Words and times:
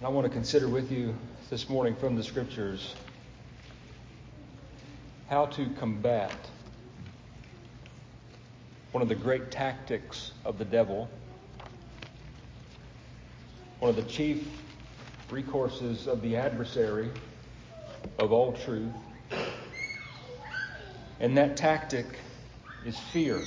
I 0.00 0.10
want 0.10 0.26
to 0.26 0.32
consider 0.32 0.68
with 0.68 0.92
you 0.92 1.16
this 1.50 1.68
morning 1.68 1.96
from 1.96 2.14
the 2.14 2.22
scriptures 2.22 2.94
how 5.28 5.46
to 5.46 5.68
combat 5.70 6.32
one 8.92 9.02
of 9.02 9.08
the 9.08 9.16
great 9.16 9.50
tactics 9.50 10.30
of 10.44 10.56
the 10.56 10.64
devil, 10.64 11.10
one 13.80 13.88
of 13.88 13.96
the 13.96 14.04
chief 14.04 14.46
recourses 15.30 16.06
of 16.06 16.22
the 16.22 16.36
adversary 16.36 17.10
of 18.20 18.30
all 18.30 18.52
truth. 18.52 18.94
And 21.18 21.36
that 21.36 21.56
tactic 21.56 22.06
is 22.84 22.96
fear. 22.96 23.42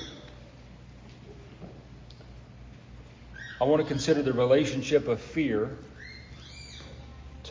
I 3.62 3.64
want 3.64 3.82
to 3.82 3.88
consider 3.88 4.22
the 4.22 4.34
relationship 4.34 5.08
of 5.08 5.22
fear 5.22 5.78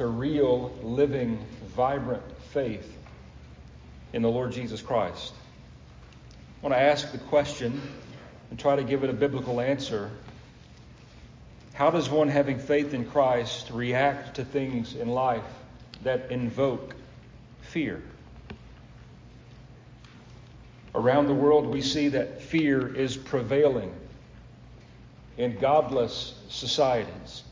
to 0.01 0.07
real, 0.07 0.73
living, 0.83 1.39
vibrant 1.77 2.23
faith 2.55 2.91
in 4.15 4.23
the 4.23 4.31
Lord 4.31 4.51
Jesus 4.51 4.81
Christ. 4.81 5.35
I 6.25 6.67
want 6.67 6.75
to 6.75 6.81
ask 6.81 7.13
the 7.13 7.19
question 7.19 7.83
and 8.49 8.59
try 8.59 8.77
to 8.77 8.83
give 8.83 9.05
it 9.05 9.11
a 9.11 9.13
biblical 9.13 9.61
answer. 9.61 10.11
How 11.75 11.91
does 11.91 12.09
one 12.09 12.29
having 12.29 12.59
faith 12.59 12.95
in 12.95 13.05
Christ 13.05 13.71
react 13.73 14.37
to 14.37 14.45
things 14.47 14.95
in 14.95 15.07
life 15.07 15.45
that 16.03 16.31
invoke 16.31 16.95
fear? 17.61 18.03
Around 20.95 21.27
the 21.27 21.35
world, 21.35 21.67
we 21.67 21.83
see 21.83 22.09
that 22.09 22.41
fear 22.41 22.97
is 22.97 23.19
prevailing 23.19 23.93
in 25.37 25.59
godless 25.59 26.35
societies. 26.49 27.43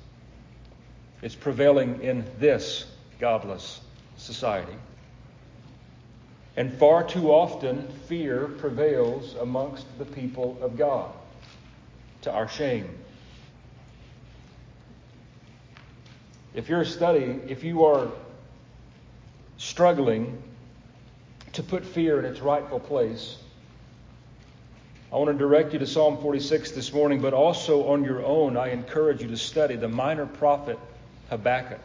It's 1.20 1.34
prevailing 1.34 2.02
in 2.02 2.24
this 2.38 2.84
godless 3.18 3.80
society. 4.16 4.74
And 6.56 6.72
far 6.74 7.04
too 7.04 7.30
often, 7.30 7.86
fear 8.06 8.46
prevails 8.58 9.34
amongst 9.40 9.86
the 9.98 10.04
people 10.04 10.58
of 10.60 10.76
God, 10.76 11.10
to 12.22 12.32
our 12.32 12.48
shame. 12.48 12.88
If 16.54 16.68
you're 16.68 16.84
studying, 16.84 17.42
if 17.48 17.62
you 17.62 17.84
are 17.84 18.08
struggling 19.56 20.42
to 21.52 21.62
put 21.62 21.84
fear 21.84 22.18
in 22.18 22.24
its 22.24 22.40
rightful 22.40 22.80
place, 22.80 23.36
I 25.12 25.16
want 25.16 25.30
to 25.30 25.38
direct 25.38 25.72
you 25.72 25.78
to 25.78 25.86
Psalm 25.86 26.18
46 26.18 26.72
this 26.72 26.92
morning, 26.92 27.20
but 27.20 27.32
also 27.32 27.88
on 27.88 28.04
your 28.04 28.24
own, 28.24 28.56
I 28.56 28.70
encourage 28.70 29.22
you 29.22 29.28
to 29.28 29.36
study 29.36 29.76
the 29.76 29.88
minor 29.88 30.26
prophet 30.26 30.78
Habakkuk. 31.30 31.80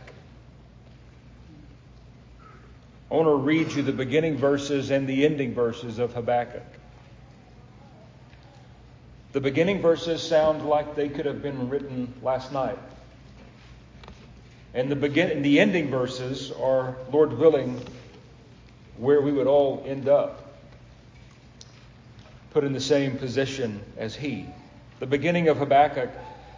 I 3.11 3.15
want 3.15 3.27
to 3.27 3.35
read 3.35 3.71
you 3.73 3.83
the 3.83 3.91
beginning 3.91 4.37
verses 4.37 4.89
and 4.89 5.07
the 5.07 5.25
ending 5.25 5.53
verses 5.53 5.99
of 5.99 6.13
Habakkuk. 6.13 6.65
The 9.33 9.41
beginning 9.41 9.81
verses 9.81 10.21
sound 10.21 10.65
like 10.65 10.95
they 10.95 11.09
could 11.09 11.25
have 11.25 11.41
been 11.41 11.69
written 11.69 12.13
last 12.21 12.51
night. 12.51 12.77
And 14.73 14.89
the 14.89 14.95
begin 14.95 15.41
the 15.43 15.59
ending 15.59 15.89
verses 15.89 16.51
are, 16.51 16.95
Lord 17.11 17.33
willing, 17.37 17.79
where 18.97 19.21
we 19.21 19.31
would 19.31 19.47
all 19.47 19.83
end 19.85 20.07
up, 20.07 20.55
put 22.51 22.63
in 22.63 22.73
the 22.73 22.79
same 22.79 23.17
position 23.17 23.81
as 23.97 24.15
he. 24.15 24.45
The 24.99 25.07
beginning 25.07 25.49
of 25.49 25.57
Habakkuk 25.57 26.09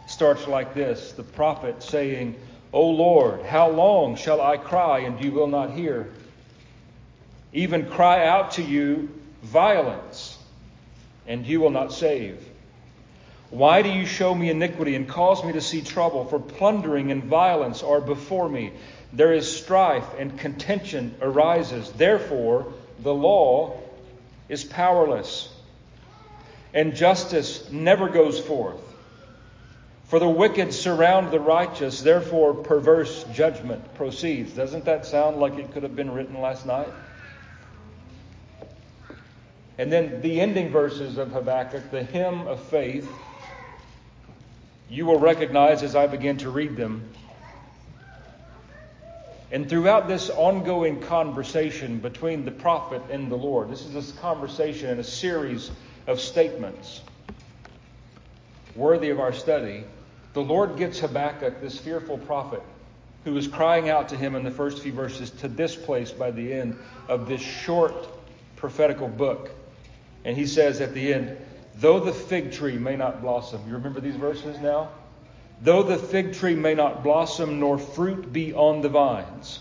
starts 0.08 0.48
like 0.48 0.74
this 0.74 1.14
the 1.14 1.24
prophet 1.24 1.82
saying, 1.82 2.36
O 2.76 2.90
Lord, 2.90 3.42
how 3.44 3.70
long 3.70 4.18
shall 4.18 4.42
I 4.42 4.58
cry 4.58 5.00
and 5.00 5.24
you 5.24 5.32
will 5.32 5.48
not 5.48 5.72
hear? 5.72 6.12
Even 7.54 7.86
cry 7.86 8.28
out 8.28 8.52
to 8.52 8.62
you 8.62 9.10
violence, 9.42 10.38
and 11.26 11.48
you 11.48 11.62
will 11.62 11.70
not 11.70 11.94
save. 11.94 12.38
Why 13.50 13.82
do 13.82 13.88
you 13.88 14.06
show 14.06 14.36
me 14.36 14.50
iniquity 14.50 14.96
and 14.96 15.08
cause 15.08 15.42
me 15.46 15.54
to 15.54 15.62
see 15.62 15.82
trouble? 15.82 16.26
For 16.26 16.38
plundering 16.38 17.12
and 17.12 17.24
violence 17.24 17.82
are 17.82 18.02
before 18.02 18.50
me. 18.50 18.74
There 19.14 19.32
is 19.32 19.50
strife 19.58 20.14
and 20.20 20.38
contention 20.38 21.16
arises. 21.22 21.90
Therefore, 21.94 22.74
the 23.00 23.14
law 23.14 23.80
is 24.50 24.66
powerless, 24.66 25.48
and 26.74 26.94
justice 26.94 27.72
never 27.72 28.10
goes 28.10 28.38
forth. 28.38 28.82
For 30.08 30.20
the 30.20 30.30
wicked 30.30 30.72
surround 30.72 31.32
the 31.32 31.40
righteous, 31.40 32.02
therefore 32.02 32.54
perverse 32.54 33.24
judgment 33.34 33.96
proceeds. 33.96 34.54
Doesn't 34.54 34.86
that 34.86 35.06
sound 35.06 35.38
like 35.38 35.58
it 35.58 35.72
could 35.72 35.84
have 35.84 35.96
been 35.96 36.12
written 36.12 36.40
last 36.40 36.66
night? 36.66 36.94
And 39.78 39.92
then 39.92 40.22
the 40.22 40.40
ending 40.40 40.70
verses 40.70 41.18
of 41.18 41.32
Habakkuk, 41.32 41.90
the 41.90 42.04
hymn 42.04 42.48
of 42.48 42.62
faith, 42.66 43.12
you 44.90 45.06
will 45.08 45.20
recognize 45.20 45.82
as 45.82 45.96
I 45.96 46.06
begin 46.06 46.38
to 46.38 46.52
read 46.52 46.78
them. 46.78 47.10
And 49.52 49.68
throughout 49.68 50.08
this 50.08 50.30
ongoing 50.30 51.02
conversation 51.02 51.98
between 51.98 52.46
the 52.46 52.52
prophet 52.52 53.02
and 53.10 53.32
the 53.32 53.36
Lord, 53.36 53.70
this 53.70 53.82
is 53.82 53.94
this 53.94 54.12
conversation 54.12 54.92
in 54.92 55.00
a 55.00 55.04
series 55.04 55.72
of 56.08 56.20
statements 56.20 57.02
worthy 58.76 59.10
of 59.10 59.20
our 59.20 59.34
study. 59.34 59.84
The 60.34 60.42
Lord 60.42 60.78
gets 60.78 61.00
Habakkuk, 61.00 61.62
this 61.62 61.78
fearful 61.78 62.18
prophet, 62.18 62.62
who 63.24 63.38
is 63.38 63.48
crying 63.48 63.90
out 63.90 64.10
to 64.10 64.18
him 64.18 64.36
in 64.36 64.44
the 64.44 64.52
first 64.52 64.84
few 64.84 64.92
verses, 64.92 65.32
to 65.32 65.48
this 65.48 65.76
place 65.76 66.12
by 66.12 66.32
the 66.32 66.54
end 66.54 66.78
of 67.08 67.28
this 67.28 67.42
short 67.42 67.94
prophetical 68.56 69.08
book. 69.08 69.52
And 70.26 70.36
he 70.36 70.46
says 70.46 70.82
at 70.82 70.94
the 70.94 71.14
end, 71.14 71.38
Though 71.76 72.00
the 72.00 72.14
fig 72.14 72.52
tree 72.52 72.78
may 72.78 72.96
not 72.96 73.22
blossom. 73.22 73.62
You 73.68 73.74
remember 73.74 74.00
these 74.00 74.16
verses 74.16 74.60
now? 74.60 74.90
Though 75.62 75.84
the 75.84 75.98
fig 75.98 76.34
tree 76.34 76.56
may 76.56 76.74
not 76.74 77.04
blossom, 77.04 77.60
nor 77.60 77.78
fruit 77.78 78.32
be 78.32 78.54
on 78.54 78.82
the 78.82 78.90
vines. 78.90 79.60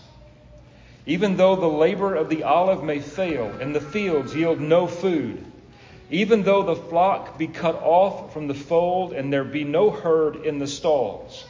Even 1.05 1.37
though 1.37 1.55
the 1.55 1.67
labor 1.67 2.15
of 2.15 2.29
the 2.29 2.43
olive 2.43 2.83
may 2.83 2.99
fail, 2.99 3.45
and 3.61 3.75
the 3.75 3.81
fields 3.81 4.35
yield 4.35 4.59
no 4.59 4.87
food. 4.87 5.45
Even 6.09 6.43
though 6.43 6.63
the 6.63 6.75
flock 6.75 7.37
be 7.37 7.47
cut 7.47 7.75
off 7.75 8.33
from 8.33 8.47
the 8.47 8.53
fold, 8.53 9.13
and 9.13 9.33
there 9.33 9.43
be 9.43 9.63
no 9.63 9.89
herd 9.89 10.45
in 10.45 10.59
the 10.59 10.67
stalls. 10.67 11.45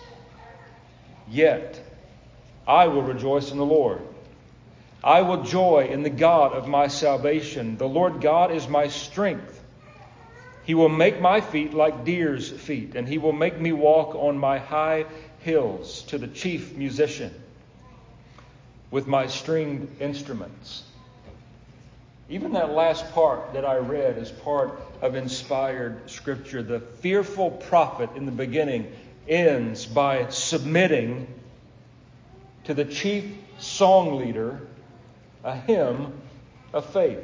Yet 1.29 1.79
I 2.67 2.87
will 2.87 3.01
rejoice 3.01 3.51
in 3.51 3.57
the 3.57 3.65
Lord. 3.65 4.01
I 5.03 5.21
will 5.21 5.43
joy 5.43 5.87
in 5.91 6.03
the 6.03 6.09
God 6.09 6.53
of 6.53 6.67
my 6.67 6.87
salvation. 6.87 7.77
The 7.77 7.87
Lord 7.87 8.21
God 8.21 8.51
is 8.51 8.67
my 8.67 8.87
strength. 8.87 9.61
He 10.63 10.73
will 10.73 10.89
make 10.89 11.21
my 11.21 11.41
feet 11.41 11.73
like 11.75 12.05
deer's 12.05 12.49
feet, 12.49 12.95
and 12.95 13.07
he 13.07 13.19
will 13.19 13.33
make 13.33 13.59
me 13.59 13.71
walk 13.71 14.15
on 14.15 14.39
my 14.39 14.57
high 14.57 15.05
hills 15.41 16.01
to 16.03 16.17
the 16.17 16.27
chief 16.27 16.75
musician 16.75 17.31
with 18.89 19.05
my 19.05 19.27
stringed 19.27 20.01
instruments. 20.01 20.83
Even 22.27 22.53
that 22.53 22.71
last 22.71 23.11
part 23.13 23.53
that 23.53 23.65
I 23.65 23.77
read 23.77 24.17
is 24.17 24.31
part 24.31 24.79
of 25.01 25.15
inspired 25.15 26.09
scripture. 26.09 26.63
The 26.63 26.79
fearful 26.79 27.51
prophet 27.51 28.09
in 28.15 28.25
the 28.25 28.31
beginning 28.31 28.91
ends 29.27 29.85
by 29.85 30.29
submitting 30.29 31.27
to 32.63 32.73
the 32.73 32.85
chief 32.85 33.25
song 33.59 34.17
leader 34.17 34.59
a 35.43 35.55
hymn 35.55 36.13
of 36.73 36.85
faith 36.91 37.19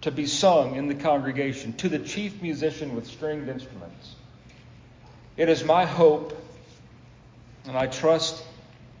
to 0.00 0.10
be 0.10 0.26
sung 0.26 0.74
in 0.74 0.88
the 0.88 0.94
congregation 0.94 1.72
to 1.74 1.88
the 1.88 1.98
chief 1.98 2.42
musician 2.42 2.94
with 2.96 3.06
stringed 3.06 3.48
instruments. 3.48 4.14
It 5.36 5.48
is 5.48 5.62
my 5.62 5.84
hope, 5.84 6.36
and 7.66 7.76
I 7.76 7.86
trust 7.86 8.42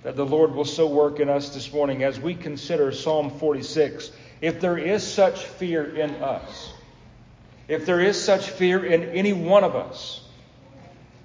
that 0.02 0.14
the 0.14 0.24
Lord 0.24 0.54
will 0.54 0.64
so 0.64 0.86
work 0.86 1.18
in 1.18 1.28
us 1.28 1.50
this 1.50 1.72
morning 1.72 2.04
as 2.04 2.20
we 2.20 2.34
consider 2.34 2.92
Psalm 2.92 3.30
46. 3.30 4.12
If 4.40 4.60
there 4.60 4.78
is 4.78 5.06
such 5.06 5.44
fear 5.44 5.84
in 5.96 6.10
us, 6.22 6.72
if 7.66 7.84
there 7.84 8.00
is 8.00 8.22
such 8.22 8.50
fear 8.50 8.84
in 8.84 9.04
any 9.10 9.32
one 9.32 9.64
of 9.64 9.74
us, 9.74 10.22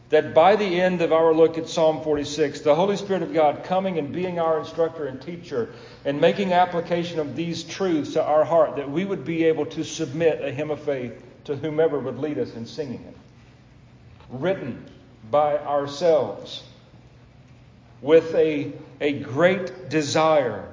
that 0.09 0.33
by 0.33 0.55
the 0.55 0.79
end 0.79 1.01
of 1.01 1.11
our 1.11 1.33
look 1.33 1.57
at 1.57 1.67
Psalm 1.67 2.03
46, 2.03 2.61
the 2.61 2.75
Holy 2.75 2.97
Spirit 2.97 3.23
of 3.23 3.33
God 3.33 3.63
coming 3.63 3.97
and 3.97 4.11
being 4.11 4.39
our 4.39 4.59
instructor 4.59 5.07
and 5.07 5.21
teacher 5.21 5.73
and 6.05 6.21
making 6.21 6.53
application 6.53 7.19
of 7.19 7.35
these 7.35 7.63
truths 7.63 8.13
to 8.13 8.23
our 8.23 8.43
heart, 8.43 8.75
that 8.75 8.91
we 8.91 9.05
would 9.05 9.25
be 9.25 9.45
able 9.45 9.65
to 9.67 9.83
submit 9.83 10.43
a 10.43 10.51
hymn 10.51 10.69
of 10.69 10.81
faith 10.81 11.19
to 11.45 11.55
whomever 11.55 11.97
would 11.97 12.19
lead 12.19 12.37
us 12.37 12.53
in 12.53 12.65
singing 12.65 13.03
it. 13.07 13.17
Written 14.29 14.85
by 15.31 15.57
ourselves 15.57 16.61
with 18.01 18.35
a, 18.35 18.71
a 19.01 19.13
great 19.13 19.89
desire 19.89 20.72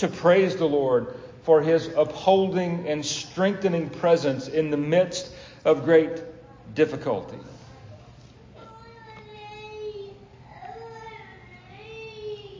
to 0.00 0.08
praise 0.08 0.56
the 0.56 0.66
Lord 0.66 1.14
for 1.44 1.62
his 1.62 1.86
upholding 1.96 2.86
and 2.88 3.04
strengthening 3.04 3.88
presence 3.88 4.48
in 4.48 4.70
the 4.70 4.76
midst 4.76 5.32
of 5.64 5.84
great 5.84 6.22
difficulty. 6.74 7.38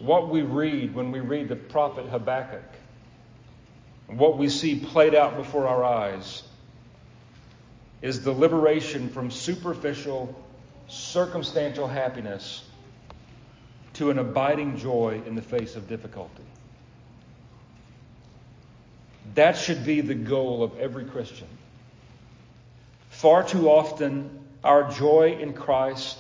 what 0.01 0.31
we 0.31 0.43
read 0.43 0.95
when 0.95 1.13
we 1.13 1.21
read 1.21 1.49
the 1.49 1.57
prophet 1.57 2.07
Habakkuk, 2.07 2.65
what 4.09 4.39
we 4.39 4.49
see 4.49 4.75
played 4.75 5.15
out 5.15 5.37
before 5.37 5.69
our 5.69 5.85
eyes, 5.85 6.43
is 8.01 8.25
the 8.25 8.33
liberation 8.33 9.11
from 9.11 9.31
superficial, 9.31 10.35
circumstantial 10.89 11.87
happiness 11.87 12.65
to 13.93 14.11
an 14.11 14.19
abiding 14.19 14.79
joy 14.79 15.21
in 15.27 15.35
the 15.35 15.43
face 15.43 15.77
of 15.77 15.87
difficulty. 15.87 16.50
That 19.35 19.57
should 19.57 19.85
be 19.85 20.01
the 20.01 20.15
goal 20.15 20.63
of 20.63 20.79
every 20.79 21.05
Christian. 21.05 21.49
Far 23.11 23.43
too 23.43 23.69
often, 23.69 24.31
our 24.65 24.91
joy 24.91 25.39
in 25.41 25.53
Christ 25.53 26.19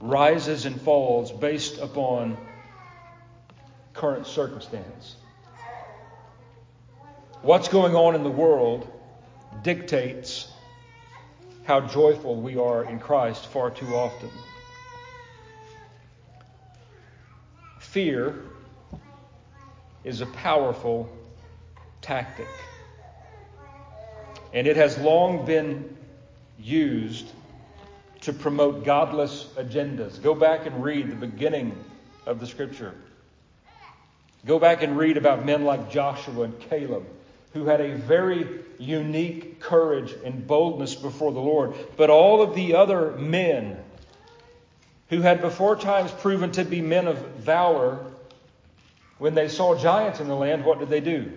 rises 0.00 0.66
and 0.66 0.80
falls 0.80 1.32
based 1.32 1.78
upon 1.78 2.36
current 3.92 4.26
circumstance. 4.26 5.16
What's 7.42 7.68
going 7.68 7.94
on 7.94 8.14
in 8.14 8.22
the 8.22 8.30
world 8.30 8.88
dictates 9.62 10.50
how 11.64 11.80
joyful 11.80 12.40
we 12.40 12.56
are 12.56 12.84
in 12.84 12.98
Christ 12.98 13.46
far 13.46 13.70
too 13.70 13.94
often. 13.94 14.30
Fear 17.78 18.42
is 20.04 20.20
a 20.20 20.26
powerful 20.26 21.08
tactic. 22.04 22.68
And 24.52 24.66
it 24.66 24.76
has 24.76 24.98
long 24.98 25.46
been 25.46 25.96
used 26.58 27.26
to 28.20 28.32
promote 28.32 28.84
godless 28.84 29.48
agendas. 29.56 30.22
Go 30.22 30.34
back 30.34 30.66
and 30.66 30.84
read 30.84 31.10
the 31.10 31.16
beginning 31.16 31.82
of 32.26 32.40
the 32.40 32.46
scripture. 32.46 32.94
Go 34.46 34.58
back 34.58 34.82
and 34.82 34.96
read 34.98 35.16
about 35.16 35.44
men 35.44 35.64
like 35.64 35.90
Joshua 35.90 36.44
and 36.44 36.60
Caleb, 36.60 37.06
who 37.54 37.64
had 37.64 37.80
a 37.80 37.96
very 37.96 38.46
unique 38.78 39.58
courage 39.60 40.12
and 40.24 40.46
boldness 40.46 40.94
before 40.94 41.32
the 41.32 41.40
Lord. 41.40 41.74
But 41.96 42.10
all 42.10 42.42
of 42.42 42.54
the 42.54 42.74
other 42.74 43.12
men 43.12 43.82
who 45.08 45.22
had 45.22 45.40
before 45.40 45.76
times 45.76 46.10
proven 46.12 46.52
to 46.52 46.64
be 46.64 46.82
men 46.82 47.08
of 47.08 47.18
valor, 47.36 48.04
when 49.18 49.34
they 49.34 49.48
saw 49.48 49.76
giants 49.76 50.20
in 50.20 50.28
the 50.28 50.36
land, 50.36 50.64
what 50.64 50.78
did 50.78 50.90
they 50.90 51.00
do? 51.00 51.32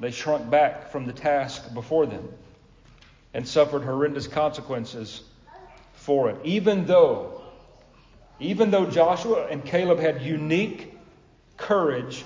They 0.00 0.10
shrunk 0.10 0.48
back 0.48 0.90
from 0.90 1.06
the 1.06 1.12
task 1.12 1.74
before 1.74 2.06
them 2.06 2.26
and 3.34 3.46
suffered 3.46 3.82
horrendous 3.82 4.26
consequences 4.26 5.22
for 5.92 6.30
it. 6.30 6.36
Even 6.42 6.86
though, 6.86 7.42
even 8.38 8.70
though 8.70 8.86
Joshua 8.86 9.46
and 9.46 9.64
Caleb 9.64 9.98
had 9.98 10.22
unique 10.22 10.96
courage 11.58 12.24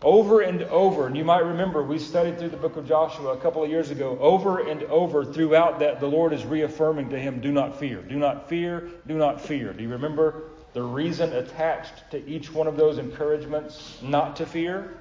over 0.00 0.40
and 0.40 0.62
over, 0.64 1.06
and 1.06 1.16
you 1.16 1.24
might 1.24 1.44
remember 1.44 1.82
we 1.82 1.98
studied 1.98 2.38
through 2.38 2.48
the 2.48 2.56
book 2.56 2.76
of 2.76 2.88
Joshua 2.88 3.34
a 3.34 3.36
couple 3.36 3.62
of 3.62 3.70
years 3.70 3.90
ago, 3.90 4.18
over 4.18 4.66
and 4.68 4.82
over 4.84 5.24
throughout 5.24 5.78
that 5.78 6.00
the 6.00 6.08
Lord 6.08 6.32
is 6.32 6.44
reaffirming 6.44 7.10
to 7.10 7.18
him, 7.18 7.40
do 7.40 7.52
not 7.52 7.78
fear, 7.78 8.02
do 8.02 8.18
not 8.18 8.48
fear, 8.48 8.88
do 9.06 9.14
not 9.14 9.40
fear. 9.40 9.72
Do 9.72 9.82
you 9.82 9.90
remember 9.90 10.44
the 10.72 10.82
reason 10.82 11.32
attached 11.34 12.10
to 12.10 12.26
each 12.26 12.52
one 12.52 12.66
of 12.66 12.76
those 12.76 12.98
encouragements 12.98 13.98
not 14.02 14.36
to 14.36 14.46
fear? 14.46 14.96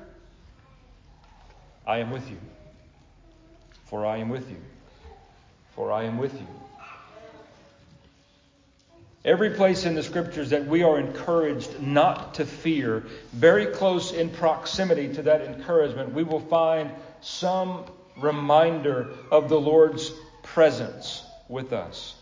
I 1.86 2.00
am 2.00 2.12
with 2.12 2.30
you, 2.30 2.38
for 3.86 4.06
I 4.06 4.18
am 4.18 4.30
with 4.30 4.50
you 4.50 4.58
for 5.76 5.92
I 5.92 6.04
am 6.04 6.18
with 6.18 6.34
you. 6.34 6.48
Every 9.24 9.52
place 9.52 9.86
in 9.86 9.94
the 9.94 10.02
scriptures 10.02 10.50
that 10.50 10.66
we 10.66 10.82
are 10.84 11.00
encouraged 11.00 11.82
not 11.82 12.36
to 12.36 12.46
fear, 12.46 13.04
very 13.34 13.68
close 13.68 14.12
in 14.12 14.30
proximity 14.30 15.14
to 15.14 15.22
that 15.24 15.42
encouragement, 15.42 16.14
we 16.14 16.24
will 16.24 16.40
find 16.40 16.92
some 17.22 17.86
reminder 18.18 19.10
of 19.32 19.48
the 19.48 19.60
Lord's 19.60 20.12
presence 20.42 21.24
with 21.48 21.72
us. 21.72 22.16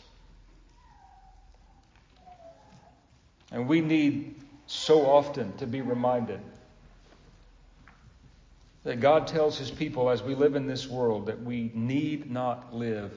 And 3.51 3.67
we 3.67 3.79
need 3.79 4.35
so 4.67 5.05
often 5.05 5.55
to 5.57 5.67
be 5.67 5.81
reminded 5.81 6.41
that 8.89 9.01
God 9.01 9.27
tells 9.27 9.55
His 9.55 9.69
people 9.69 10.09
as 10.09 10.23
we 10.23 10.33
live 10.33 10.55
in 10.55 10.65
this 10.65 10.87
world 10.87 11.27
that 11.27 11.43
we 11.43 11.69
need 11.75 12.31
not 12.31 12.73
live 12.73 13.11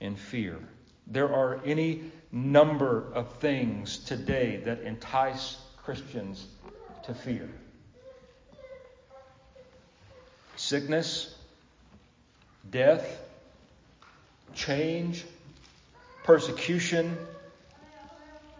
in 0.00 0.16
fear. 0.16 0.58
There 1.06 1.32
are 1.32 1.60
any 1.64 2.10
number 2.32 3.12
of 3.14 3.32
things 3.34 3.98
today 3.98 4.56
that 4.64 4.80
entice 4.80 5.56
Christians 5.84 6.44
to 7.04 7.14
fear 7.14 7.48
sickness, 10.56 11.32
death, 12.68 13.20
change, 14.52 15.24
persecution, 16.24 17.16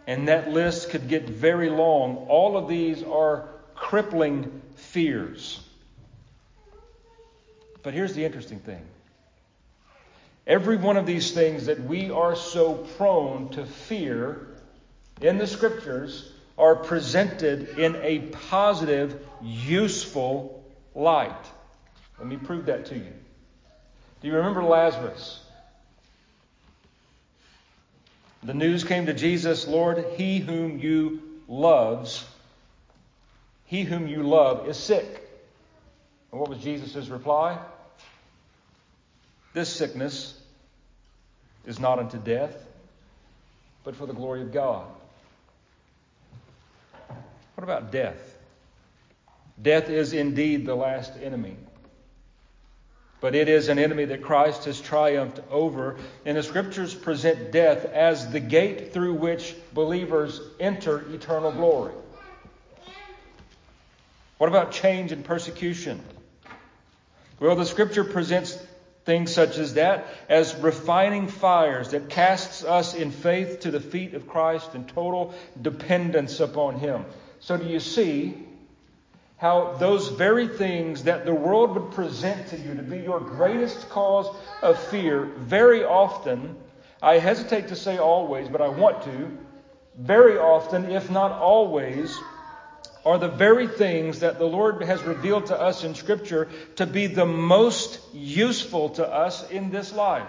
and 0.07 0.29
that 0.29 0.51
list 0.51 0.89
could 0.89 1.09
get 1.09 1.27
very 1.27 1.69
long. 1.69 2.15
All 2.29 2.55
of 2.55 2.69
these 2.69 3.03
are 3.03 3.49
crippling 3.75 4.61
fears. 4.75 5.59
But 7.85 7.93
here's 7.93 8.15
the 8.15 8.25
interesting 8.25 8.59
thing 8.59 8.81
Every 10.47 10.75
one 10.75 10.97
of 10.97 11.05
these 11.05 11.31
things 11.31 11.67
that 11.67 11.79
we 11.83 12.09
are 12.09 12.35
so 12.35 12.73
prone 12.73 13.49
to 13.49 13.63
fear 13.63 14.47
in 15.21 15.37
the 15.37 15.45
scriptures 15.45 16.31
are 16.57 16.75
presented 16.75 17.77
in 17.77 17.95
a 17.97 18.19
positive, 18.49 19.23
useful 19.41 20.63
light. 20.95 21.45
Let 22.17 22.27
me 22.27 22.37
prove 22.37 22.65
that 22.65 22.87
to 22.87 22.95
you. 22.95 23.13
Do 24.21 24.27
you 24.27 24.35
remember 24.35 24.63
Lazarus? 24.63 25.41
The 28.41 28.53
news 28.55 28.83
came 28.83 29.05
to 29.05 29.13
Jesus, 29.13 29.67
Lord, 29.67 30.03
he 30.15 30.39
whom 30.39 30.79
you 30.79 31.21
loves, 31.47 32.25
he 33.65 33.83
whom 33.83 34.07
you 34.07 34.23
love 34.23 34.67
is 34.67 34.77
sick. 34.77 35.21
And 36.31 36.39
what 36.39 36.49
was 36.49 36.59
Jesus' 36.59 37.09
reply? 37.09 37.59
This 39.55 39.69
sickness 39.69 40.37
is 41.65 41.79
not 41.79 41.97
unto 41.97 42.17
death, 42.17 42.53
but 43.85 43.95
for 43.95 44.05
the 44.05 44.13
glory 44.13 44.41
of 44.41 44.51
God. 44.51 44.85
What 47.55 47.63
about 47.63 47.89
death? 47.89 48.37
Death 49.61 49.89
is 49.89 50.11
indeed 50.11 50.65
the 50.65 50.75
last 50.75 51.13
enemy. 51.23 51.55
But 53.21 53.33
it 53.33 53.47
is 53.47 53.69
an 53.69 53.79
enemy 53.79 54.03
that 54.03 54.21
Christ 54.21 54.65
has 54.65 54.81
triumphed 54.81 55.39
over. 55.49 55.95
And 56.25 56.35
the 56.35 56.43
scriptures 56.43 56.93
present 56.93 57.53
death 57.53 57.85
as 57.85 58.29
the 58.33 58.41
gate 58.41 58.91
through 58.91 59.13
which 59.13 59.55
believers 59.73 60.41
enter 60.59 61.09
eternal 61.13 61.53
glory. 61.53 61.93
What 64.37 64.47
about 64.47 64.73
change 64.73 65.13
and 65.13 65.23
persecution? 65.23 66.03
Well, 67.39 67.55
the 67.55 67.65
scripture 67.65 68.03
presents 68.03 68.57
Things 69.05 69.33
such 69.33 69.59
as 69.59 69.75
that, 69.75 70.07
as 70.29 70.55
refining 70.55 71.27
fires 71.27 71.91
that 71.91 72.09
casts 72.09 72.63
us 72.63 72.95
in 72.95 73.11
faith 73.11 73.61
to 73.61 73.71
the 73.71 73.79
feet 73.79 74.15
of 74.15 74.27
Christ 74.27 74.73
in 74.73 74.85
total 74.85 75.33
dependence 75.61 76.39
upon 76.39 76.79
Him. 76.79 77.05
So, 77.39 77.55
do 77.55 77.65
you 77.65 77.79
see 77.79 78.35
how 79.37 79.73
those 79.73 80.07
very 80.09 80.47
things 80.47 81.03
that 81.03 81.25
the 81.25 81.35
world 81.35 81.75
would 81.75 81.91
present 81.91 82.47
to 82.47 82.57
you 82.57 82.73
to 82.73 82.81
be 82.81 82.97
your 82.97 83.19
greatest 83.19 83.89
cause 83.89 84.33
of 84.63 84.79
fear, 84.79 85.25
very 85.37 85.83
often, 85.83 86.55
I 87.01 87.19
hesitate 87.19 87.67
to 87.67 87.75
say 87.75 87.97
always, 87.97 88.49
but 88.49 88.61
I 88.61 88.69
want 88.69 89.03
to, 89.03 89.37
very 89.97 90.37
often, 90.37 90.89
if 90.91 91.11
not 91.11 91.31
always, 91.31 92.17
are 93.05 93.19
the 93.19 93.27
very 93.27 93.67
things 93.67 94.21
that 94.21 94.39
the 94.39 94.45
Lord 94.45 94.81
has 94.81 95.03
revealed 95.03 95.47
to 95.47 95.59
us 95.59 95.83
in 95.83 95.93
Scripture 95.93 96.49
to 96.77 96.87
be 96.87 97.07
the 97.07 97.25
most 97.25 97.99
useful 98.13 98.89
to 98.91 99.07
us 99.07 99.49
in 99.49 99.69
this 99.69 99.93
life. 99.93 100.27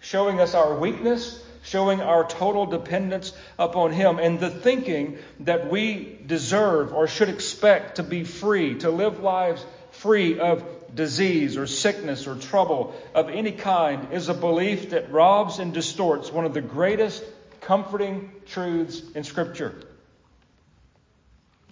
Showing 0.00 0.40
us 0.40 0.54
our 0.54 0.78
weakness, 0.78 1.42
showing 1.62 2.00
our 2.02 2.28
total 2.28 2.66
dependence 2.66 3.32
upon 3.58 3.92
Him, 3.92 4.18
and 4.18 4.38
the 4.38 4.50
thinking 4.50 5.18
that 5.40 5.70
we 5.70 6.18
deserve 6.26 6.92
or 6.92 7.08
should 7.08 7.30
expect 7.30 7.96
to 7.96 8.02
be 8.02 8.24
free, 8.24 8.78
to 8.80 8.90
live 8.90 9.20
lives 9.20 9.64
free 9.90 10.38
of 10.38 10.64
disease 10.94 11.56
or 11.56 11.66
sickness 11.66 12.26
or 12.26 12.36
trouble 12.36 12.94
of 13.14 13.30
any 13.30 13.52
kind 13.52 14.12
is 14.12 14.28
a 14.28 14.34
belief 14.34 14.90
that 14.90 15.10
robs 15.10 15.58
and 15.58 15.72
distorts 15.74 16.30
one 16.30 16.44
of 16.44 16.54
the 16.54 16.60
greatest 16.60 17.24
comforting 17.60 18.30
truths 18.46 19.02
in 19.14 19.24
Scripture. 19.24 19.74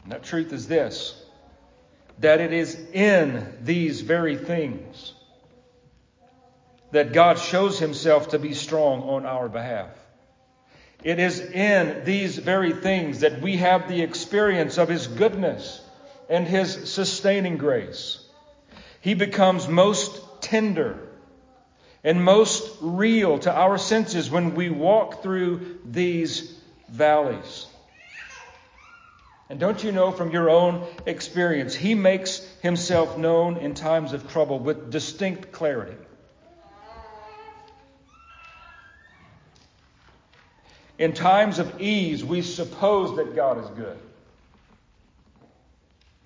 And 0.07 0.13
that 0.13 0.23
truth 0.23 0.53
is 0.53 0.69
this 0.69 1.21
that 2.21 2.41
it 2.41 2.53
is 2.53 2.79
in 2.93 3.45
these 3.63 4.03
very 4.03 4.37
things 4.37 5.13
that 6.93 7.13
God 7.13 7.41
shows 7.41 7.81
himself 7.81 8.29
to 8.29 8.39
be 8.39 8.55
strong 8.55 9.03
on 9.03 9.27
our 9.27 9.49
behalf. 9.49 9.91
It 11.03 11.19
is 11.19 11.41
in 11.41 12.05
these 12.05 12.39
very 12.39 12.73
things 12.73 13.21
that 13.21 13.43
we 13.43 13.57
have 13.57 13.89
the 13.89 14.03
experience 14.03 14.79
of 14.79 14.89
His 14.89 15.09
goodness 15.09 15.83
and 16.31 16.47
His 16.47 16.89
sustaining 16.89 17.57
grace. 17.57 18.25
He 19.01 19.15
becomes 19.15 19.67
most 19.67 20.41
tender 20.41 21.01
and 22.05 22.25
most 22.25 22.79
real 22.81 23.41
to 23.41 23.53
our 23.53 23.77
senses 23.77 24.31
when 24.31 24.55
we 24.55 24.71
walk 24.71 25.25
through 25.25 25.81
these 25.85 26.57
valleys. 26.89 27.67
And 29.49 29.61
don't 29.61 29.83
you 29.83 29.93
know 29.93 30.11
from 30.11 30.33
your 30.33 30.51
own 30.51 30.85
experience, 31.07 31.75
He 31.75 31.95
makes 31.95 32.41
Himself 32.63 33.17
known 33.17 33.59
in 33.59 33.75
times 33.75 34.13
of 34.13 34.29
trouble 34.31 34.59
with 34.59 34.91
distinct 34.91 35.53
clarity. 35.53 35.97
In 40.99 41.13
times 41.13 41.59
of 41.59 41.81
ease, 41.81 42.25
we 42.25 42.43
suppose 42.43 43.17
that 43.17 43.37
God 43.37 43.63
is 43.63 43.71
good. 43.71 43.99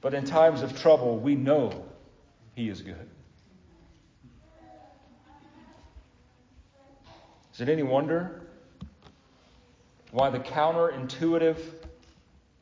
But 0.01 0.15
in 0.15 0.25
times 0.25 0.63
of 0.63 0.81
trouble, 0.81 1.19
we 1.19 1.35
know 1.35 1.85
He 2.55 2.69
is 2.69 2.81
good. 2.81 3.09
Is 7.53 7.61
it 7.61 7.69
any 7.69 7.83
wonder 7.83 8.41
why 10.11 10.31
the 10.31 10.39
counterintuitive 10.39 11.59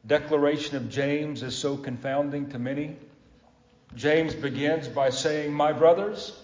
declaration 0.08 0.76
of 0.76 0.90
James 0.90 1.42
is 1.42 1.56
so 1.56 1.76
confounding 1.76 2.50
to 2.50 2.58
many? 2.58 2.96
James 3.94 4.34
begins 4.34 4.88
by 4.88 5.10
saying, 5.10 5.52
My 5.52 5.72
brothers, 5.72 6.36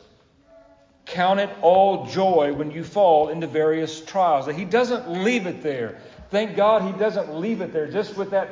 count 1.06 1.40
it 1.40 1.50
all 1.60 2.06
joy 2.06 2.52
when 2.52 2.70
you 2.70 2.84
fall 2.84 3.28
into 3.28 3.48
various 3.48 4.00
trials. 4.04 4.46
He 4.46 4.64
doesn't 4.64 5.10
leave 5.10 5.46
it 5.46 5.62
there. 5.62 5.98
Thank 6.30 6.56
God 6.56 6.82
he 6.82 6.98
doesn't 6.98 7.34
leave 7.34 7.60
it 7.60 7.72
there 7.72 7.90
just 7.90 8.16
with 8.16 8.30
that 8.30 8.48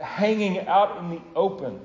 hanging 0.00 0.66
out 0.66 0.98
in 0.98 1.10
the 1.10 1.20
open. 1.36 1.80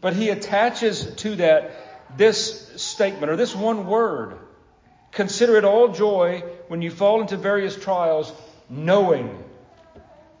But 0.00 0.14
he 0.14 0.30
attaches 0.30 1.14
to 1.16 1.36
that 1.36 2.16
this 2.16 2.80
statement 2.80 3.30
or 3.30 3.36
this 3.36 3.54
one 3.54 3.86
word 3.86 4.38
Consider 5.12 5.56
it 5.56 5.64
all 5.64 5.88
joy 5.88 6.44
when 6.68 6.82
you 6.82 6.90
fall 6.90 7.20
into 7.20 7.36
various 7.36 7.76
trials, 7.76 8.32
knowing, 8.68 9.42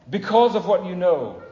because 0.08 0.54
of 0.54 0.66
what 0.66 0.84
you 0.84 0.94
know. 0.94 1.42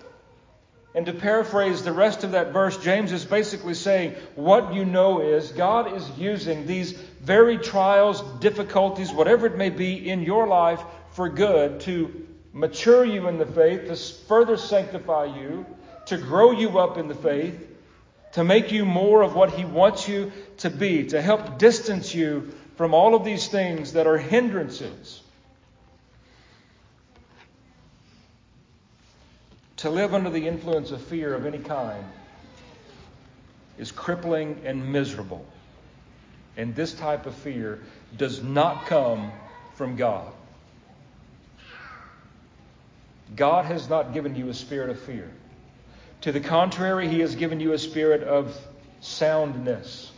And 0.97 1.05
to 1.05 1.13
paraphrase 1.13 1.83
the 1.83 1.93
rest 1.93 2.25
of 2.25 2.31
that 2.31 2.55
verse, 2.55 2.79
James 2.79 3.13
is 3.13 3.23
basically 3.23 3.75
saying, 3.75 4.15
What 4.35 4.73
you 4.73 4.87
know 4.87 5.21
is 5.21 5.53
God 5.53 5.95
is 5.95 6.09
using 6.17 6.67
these 6.67 6.93
very 6.93 7.59
trials, 7.59 8.23
difficulties, 8.41 9.13
whatever 9.13 9.47
it 9.47 9.59
may 9.59 9.69
be 9.69 10.09
in 10.09 10.23
your 10.23 10.47
life 10.47 10.83
for 11.11 11.29
good 11.29 11.81
to 11.81 12.27
mature 12.55 13.05
you 13.05 13.29
in 13.29 13.37
the 13.37 13.45
faith, 13.45 13.89
to 13.89 13.97
further 14.27 14.57
sanctify 14.57 15.27
you, 15.27 15.67
to 16.07 16.17
grow 16.17 16.53
you 16.53 16.79
up 16.79 16.97
in 16.97 17.09
the 17.09 17.15
faith, 17.15 17.69
to 18.33 18.43
make 18.43 18.73
you 18.73 18.87
more 18.87 19.21
of 19.21 19.35
what 19.35 19.51
He 19.51 19.67
wants 19.67 20.09
you 20.09 20.33
to 20.59 20.71
be, 20.71 21.09
to 21.09 21.21
help 21.21 21.59
distance 21.59 22.15
you 22.15 22.55
from 22.77 22.95
all 22.95 23.15
of 23.15 23.23
these 23.23 23.49
things 23.49 23.93
that 23.93 24.07
are 24.07 24.17
hindrances. 24.17 25.21
To 29.79 29.91
live 29.91 30.15
under 30.15 30.31
the 30.31 30.47
influence 30.47 30.91
of 30.91 31.03
fear 31.03 31.35
of 31.35 31.45
any 31.45 31.59
kind 31.59 32.05
is 33.79 33.93
crippling 33.93 34.63
and 34.65 34.93
miserable. 34.93 35.45
And 36.57 36.75
this 36.75 36.95
type 36.95 37.27
of 37.27 37.35
fear 37.35 37.81
does 38.17 38.43
not 38.43 38.87
come 38.87 39.31
from 39.75 39.97
God. 39.97 40.33
God 43.35 43.67
has 43.67 43.91
not 43.91 44.15
given 44.15 44.35
you 44.35 44.49
a 44.49 44.55
spirit 44.55 44.89
of 44.89 44.99
fear. 45.01 45.31
To 46.23 46.33
the 46.33 46.41
contrary, 46.41 47.09
He 47.09 47.21
has 47.21 47.35
given 47.35 47.61
you 47.61 47.73
a 47.73 47.79
spirit 47.79 48.23
of 48.23 48.59
soundness. 49.01 50.11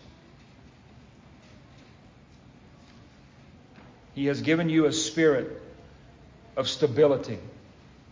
He 4.15 4.27
has 4.27 4.41
given 4.41 4.69
you 4.69 4.87
a 4.87 4.93
spirit 4.93 5.61
of 6.57 6.69
stability, 6.69 7.39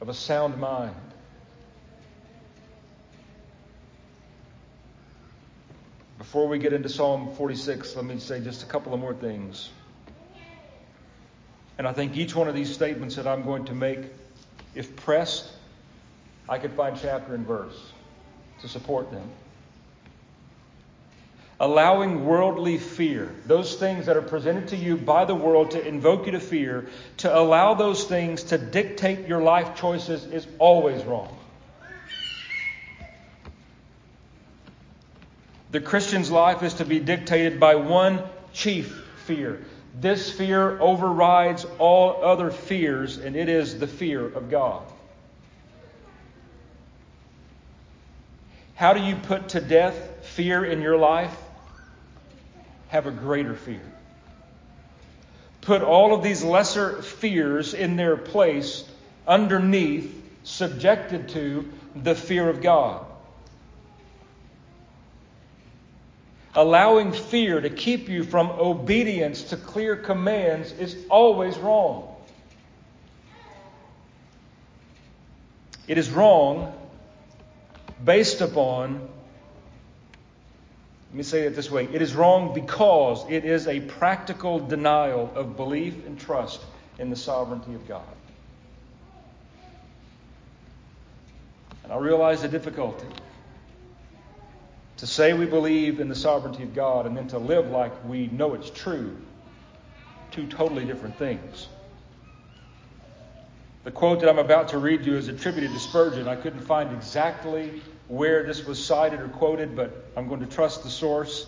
of 0.00 0.09
a 0.09 0.15
sound 0.15 0.59
mind. 0.59 0.95
Before 6.26 6.49
we 6.49 6.59
get 6.59 6.73
into 6.73 6.88
Psalm 6.88 7.33
46, 7.37 7.95
let 7.95 8.04
me 8.04 8.18
say 8.18 8.40
just 8.40 8.64
a 8.64 8.66
couple 8.66 8.92
of 8.92 8.99
more 8.99 9.14
things. 9.14 9.71
And 11.78 11.87
I 11.87 11.92
think 11.92 12.16
each 12.16 12.35
one 12.35 12.49
of 12.49 12.54
these 12.56 12.75
statements 12.75 13.14
that 13.14 13.28
I'm 13.28 13.45
going 13.45 13.66
to 13.66 13.75
make, 13.75 14.00
if 14.75 14.97
pressed, 14.97 15.49
I 16.49 16.59
could 16.59 16.73
find 16.73 16.99
chapter 17.00 17.33
and 17.37 17.47
verse 17.47 17.80
to 18.61 18.66
support 18.68 19.12
them 19.12 19.30
allowing 21.59 22.26
worldly 22.26 22.76
fear, 22.76 23.35
those 23.47 23.76
things 23.76 24.06
that 24.06 24.16
are 24.16 24.23
presented 24.23 24.68
to 24.68 24.76
you 24.76 24.97
by 24.97 25.25
the 25.25 25.35
world 25.35 25.71
to 25.71 25.87
invoke 25.87 26.26
you 26.26 26.33
to 26.33 26.40
fear, 26.40 26.88
to 27.18 27.38
allow 27.38 27.75
those 27.75 28.04
things 28.04 28.42
to 28.42 28.59
dictate 28.59 29.26
your 29.26 29.40
life 29.40 29.75
choices 29.76 30.25
is 30.26 30.47
always 30.59 31.02
wrong. 31.04 31.35
The 35.76 35.83
Christian's 35.83 36.30
life 36.30 36.62
is 36.62 36.73
to 36.73 36.87
be 36.87 37.00
dictated 37.00 37.61
by 37.61 37.75
one 37.75 38.23
chief 38.54 38.87
fear. 39.26 39.62
This 40.00 40.33
fear 40.33 40.80
overrides 40.80 41.66
all 41.78 42.25
other 42.25 42.50
fears, 42.50 43.18
and 43.18 43.37
it 43.37 43.50
is 43.50 43.78
the 43.78 43.87
fear 43.87 44.25
of 44.25 44.50
God. 44.50 44.85
How 48.75 48.95
do 48.95 49.02
you 49.02 49.16
put 49.16 49.50
to 49.50 49.61
death 49.61 50.25
fear 50.25 50.64
in 50.64 50.80
your 50.80 50.97
life? 50.97 51.37
have 52.88 53.06
a 53.06 53.11
greater 53.11 53.54
fear. 53.54 53.92
Put 55.61 55.83
all 55.83 56.14
of 56.14 56.23
these 56.23 56.42
lesser 56.42 57.02
fears 57.02 57.75
in 57.75 57.97
their 57.97 58.16
place 58.16 58.83
underneath, 59.28 60.11
subjected 60.42 61.28
to 61.30 61.71
the 61.95 62.14
fear 62.14 62.49
of 62.49 62.62
God. 62.62 63.06
Allowing 66.57 67.13
fear 67.13 67.61
to 67.61 67.69
keep 67.69 68.09
you 68.09 68.25
from 68.25 68.51
obedience 68.51 69.43
to 69.51 69.59
clear 69.59 69.95
commands 69.95 70.73
is 70.73 70.97
always 71.11 71.59
wrong. 71.59 72.17
It 75.87 75.99
is 75.99 76.11
wrong 76.11 76.73
based 78.03 78.41
upon 78.41 79.09
let 81.11 81.15
me 81.17 81.23
say 81.23 81.43
it 81.43 81.55
this 81.55 81.71
way 81.71 81.89
it 81.93 82.03
is 82.03 82.15
wrong 82.15 82.53
because 82.53 83.25
it 83.31 83.45
is 83.45 83.69
a 83.69 83.81
practical 83.81 84.59
denial 84.59 85.31
of 85.35 85.57
belief 85.57 86.07
and 86.07 86.19
trust 86.19 86.61
in 86.99 87.11
the 87.11 87.17
sovereignty 87.17 87.75
of 87.75 87.87
God. 87.87 88.03
And 91.85 91.93
I 91.93 91.99
realize 91.99 92.43
the 92.43 92.49
difficulty. 92.49 93.07
To 94.99 95.07
say 95.07 95.35
we 95.35 95.47
believe 95.47 96.00
in 96.00 96.09
the 96.09 96.15
sovereignty 96.15 96.62
of 96.62 96.75
God 96.75 97.07
and 97.07 97.17
then 97.17 97.29
to 97.29 97.38
live 97.38 97.71
like 97.71 97.93
we 98.05 98.29
know 98.29 98.55
it's 98.55 98.71
true, 98.71 99.17
two 100.31 100.47
totally 100.47 100.85
different 100.85 101.19
things. 101.19 101.69
The 103.85 103.91
quote 103.91 104.21
that 104.21 104.29
I'm 104.29 104.38
about 104.38 104.69
to 104.69 104.79
read 104.79 105.07
you 105.07 105.17
is 105.17 105.29
attributed 105.29 105.71
to 105.73 105.79
Spurgeon. 105.79 106.26
I 106.26 106.35
couldn't 106.35 106.62
find 106.62 106.93
exactly 106.93 107.83
where 108.09 108.43
this 108.43 108.65
was 108.65 108.85
cited 108.85 109.21
or 109.21 109.29
quoted, 109.29 109.76
but 109.76 110.11
I'm 110.17 110.29
going 110.29 110.41
to 110.41 110.47
trust 110.47 110.83
the 110.83 110.91
source. 110.91 111.47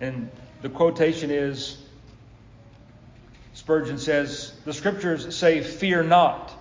And 0.00 0.30
the 0.62 0.70
quotation 0.70 1.30
is 1.30 1.84
Spurgeon 3.54 3.98
says, 3.98 4.52
The 4.64 4.72
scriptures 4.72 5.36
say, 5.36 5.62
Fear 5.62 6.04
not, 6.04 6.52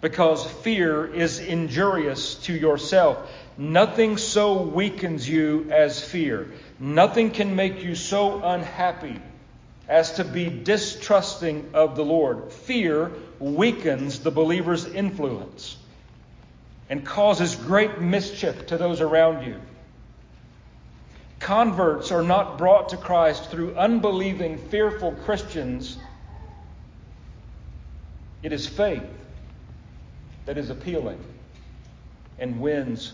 because 0.00 0.48
fear 0.62 1.06
is 1.06 1.40
injurious 1.40 2.36
to 2.36 2.52
yourself. 2.52 3.18
Nothing 3.56 4.16
so 4.16 4.62
weakens 4.62 5.28
you 5.28 5.68
as 5.70 6.02
fear. 6.02 6.48
Nothing 6.78 7.30
can 7.30 7.56
make 7.56 7.82
you 7.82 7.94
so 7.96 8.42
unhappy 8.42 9.20
as 9.88 10.12
to 10.12 10.24
be 10.24 10.48
distrusting 10.48 11.70
of 11.74 11.96
the 11.96 12.04
Lord. 12.04 12.52
Fear 12.52 13.10
weakens 13.40 14.20
the 14.20 14.30
believer's 14.30 14.86
influence 14.86 15.76
and 16.88 17.04
causes 17.04 17.56
great 17.56 18.00
mischief 18.00 18.66
to 18.66 18.78
those 18.78 19.00
around 19.00 19.46
you. 19.46 19.60
Converts 21.40 22.12
are 22.12 22.22
not 22.22 22.58
brought 22.58 22.90
to 22.90 22.96
Christ 22.96 23.50
through 23.50 23.74
unbelieving, 23.76 24.58
fearful 24.58 25.12
Christians. 25.12 25.96
It 28.42 28.52
is 28.52 28.66
faith 28.66 29.02
that 30.48 30.56
is 30.56 30.70
appealing 30.70 31.22
and 32.38 32.58
wins 32.58 33.12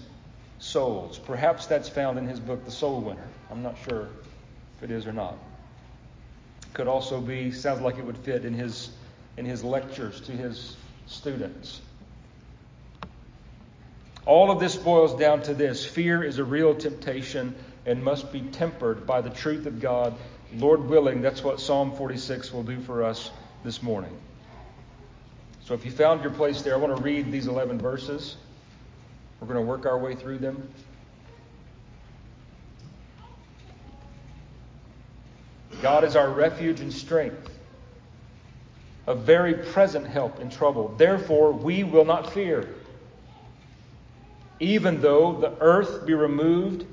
souls. 0.60 1.18
Perhaps 1.18 1.66
that's 1.66 1.88
found 1.88 2.16
in 2.16 2.28
his 2.28 2.38
book, 2.38 2.64
The 2.64 2.70
Soul 2.70 3.00
Winner. 3.00 3.26
I'm 3.50 3.60
not 3.60 3.74
sure 3.88 4.06
if 4.76 4.84
it 4.84 4.92
is 4.92 5.04
or 5.04 5.12
not. 5.12 5.36
Could 6.74 6.86
also 6.86 7.20
be, 7.20 7.50
sounds 7.50 7.80
like 7.80 7.98
it 7.98 8.04
would 8.04 8.18
fit 8.18 8.44
in 8.44 8.54
his 8.54 8.88
in 9.36 9.44
his 9.46 9.64
lectures 9.64 10.20
to 10.20 10.32
his 10.32 10.76
students. 11.08 11.80
All 14.26 14.52
of 14.52 14.60
this 14.60 14.76
boils 14.76 15.18
down 15.18 15.42
to 15.42 15.54
this 15.54 15.84
fear 15.84 16.22
is 16.22 16.38
a 16.38 16.44
real 16.44 16.76
temptation 16.76 17.56
and 17.84 18.04
must 18.04 18.30
be 18.30 18.42
tempered 18.42 19.08
by 19.08 19.22
the 19.22 19.30
truth 19.30 19.66
of 19.66 19.80
God. 19.80 20.14
Lord 20.54 20.88
willing, 20.88 21.20
that's 21.20 21.42
what 21.42 21.58
Psalm 21.58 21.96
46 21.96 22.52
will 22.52 22.62
do 22.62 22.78
for 22.78 23.02
us 23.02 23.28
this 23.64 23.82
morning. 23.82 24.16
So 25.64 25.72
if 25.72 25.82
you 25.82 25.90
found 25.90 26.22
your 26.22 26.30
place 26.30 26.60
there, 26.60 26.74
I 26.74 26.76
want 26.76 26.94
to 26.94 27.02
read 27.02 27.32
these 27.32 27.46
11 27.46 27.78
verses. 27.78 28.36
We're 29.40 29.46
going 29.46 29.58
to 29.58 29.66
work 29.66 29.86
our 29.86 29.98
way 29.98 30.14
through 30.14 30.38
them. 30.38 30.68
God 35.80 36.04
is 36.04 36.16
our 36.16 36.28
refuge 36.30 36.80
and 36.80 36.92
strength, 36.92 37.50
a 39.06 39.14
very 39.14 39.54
present 39.54 40.06
help 40.06 40.38
in 40.38 40.50
trouble. 40.50 40.94
Therefore, 40.98 41.52
we 41.52 41.82
will 41.82 42.04
not 42.04 42.32
fear. 42.32 42.74
Even 44.60 45.00
though 45.00 45.32
the 45.32 45.56
earth 45.60 46.06
be 46.06 46.12
removed, 46.12 46.84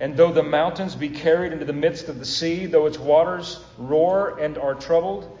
and 0.00 0.16
though 0.16 0.32
the 0.32 0.42
mountains 0.42 0.94
be 0.94 1.10
carried 1.10 1.52
into 1.52 1.66
the 1.66 1.72
midst 1.74 2.08
of 2.08 2.18
the 2.18 2.24
sea, 2.24 2.64
though 2.64 2.86
its 2.86 2.98
waters 2.98 3.60
roar 3.76 4.38
and 4.38 4.56
are 4.56 4.74
troubled, 4.74 5.38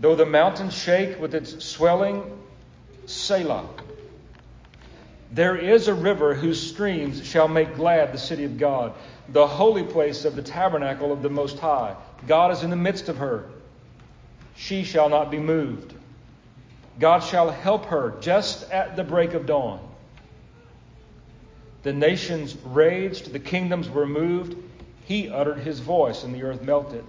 though 0.00 0.14
the 0.14 0.26
mountains 0.26 0.74
shake 0.74 1.20
with 1.20 1.34
its 1.34 1.64
swelling, 1.64 2.38
Selah. 3.06 3.68
There 5.32 5.56
is 5.56 5.88
a 5.88 5.94
river 5.94 6.34
whose 6.34 6.60
streams 6.60 7.26
shall 7.26 7.48
make 7.48 7.74
glad 7.74 8.12
the 8.12 8.18
city 8.18 8.44
of 8.44 8.56
God, 8.58 8.92
the 9.28 9.46
holy 9.46 9.82
place 9.82 10.24
of 10.24 10.36
the 10.36 10.42
tabernacle 10.42 11.12
of 11.12 11.22
the 11.22 11.30
Most 11.30 11.58
High. 11.58 11.96
God 12.26 12.52
is 12.52 12.62
in 12.62 12.70
the 12.70 12.76
midst 12.76 13.08
of 13.08 13.16
her. 13.16 13.46
She 14.54 14.84
shall 14.84 15.08
not 15.08 15.30
be 15.30 15.38
moved. 15.38 15.94
God 17.00 17.20
shall 17.20 17.50
help 17.50 17.86
her 17.86 18.14
just 18.20 18.70
at 18.70 18.94
the 18.94 19.02
break 19.02 19.34
of 19.34 19.46
dawn. 19.46 19.80
The 21.82 21.92
nations 21.92 22.56
raged, 22.64 23.32
the 23.32 23.40
kingdoms 23.40 23.90
were 23.90 24.06
moved. 24.06 24.56
He 25.04 25.28
uttered 25.28 25.58
his 25.58 25.80
voice, 25.80 26.22
and 26.24 26.34
the 26.34 26.44
earth 26.44 26.62
melted. 26.62 27.04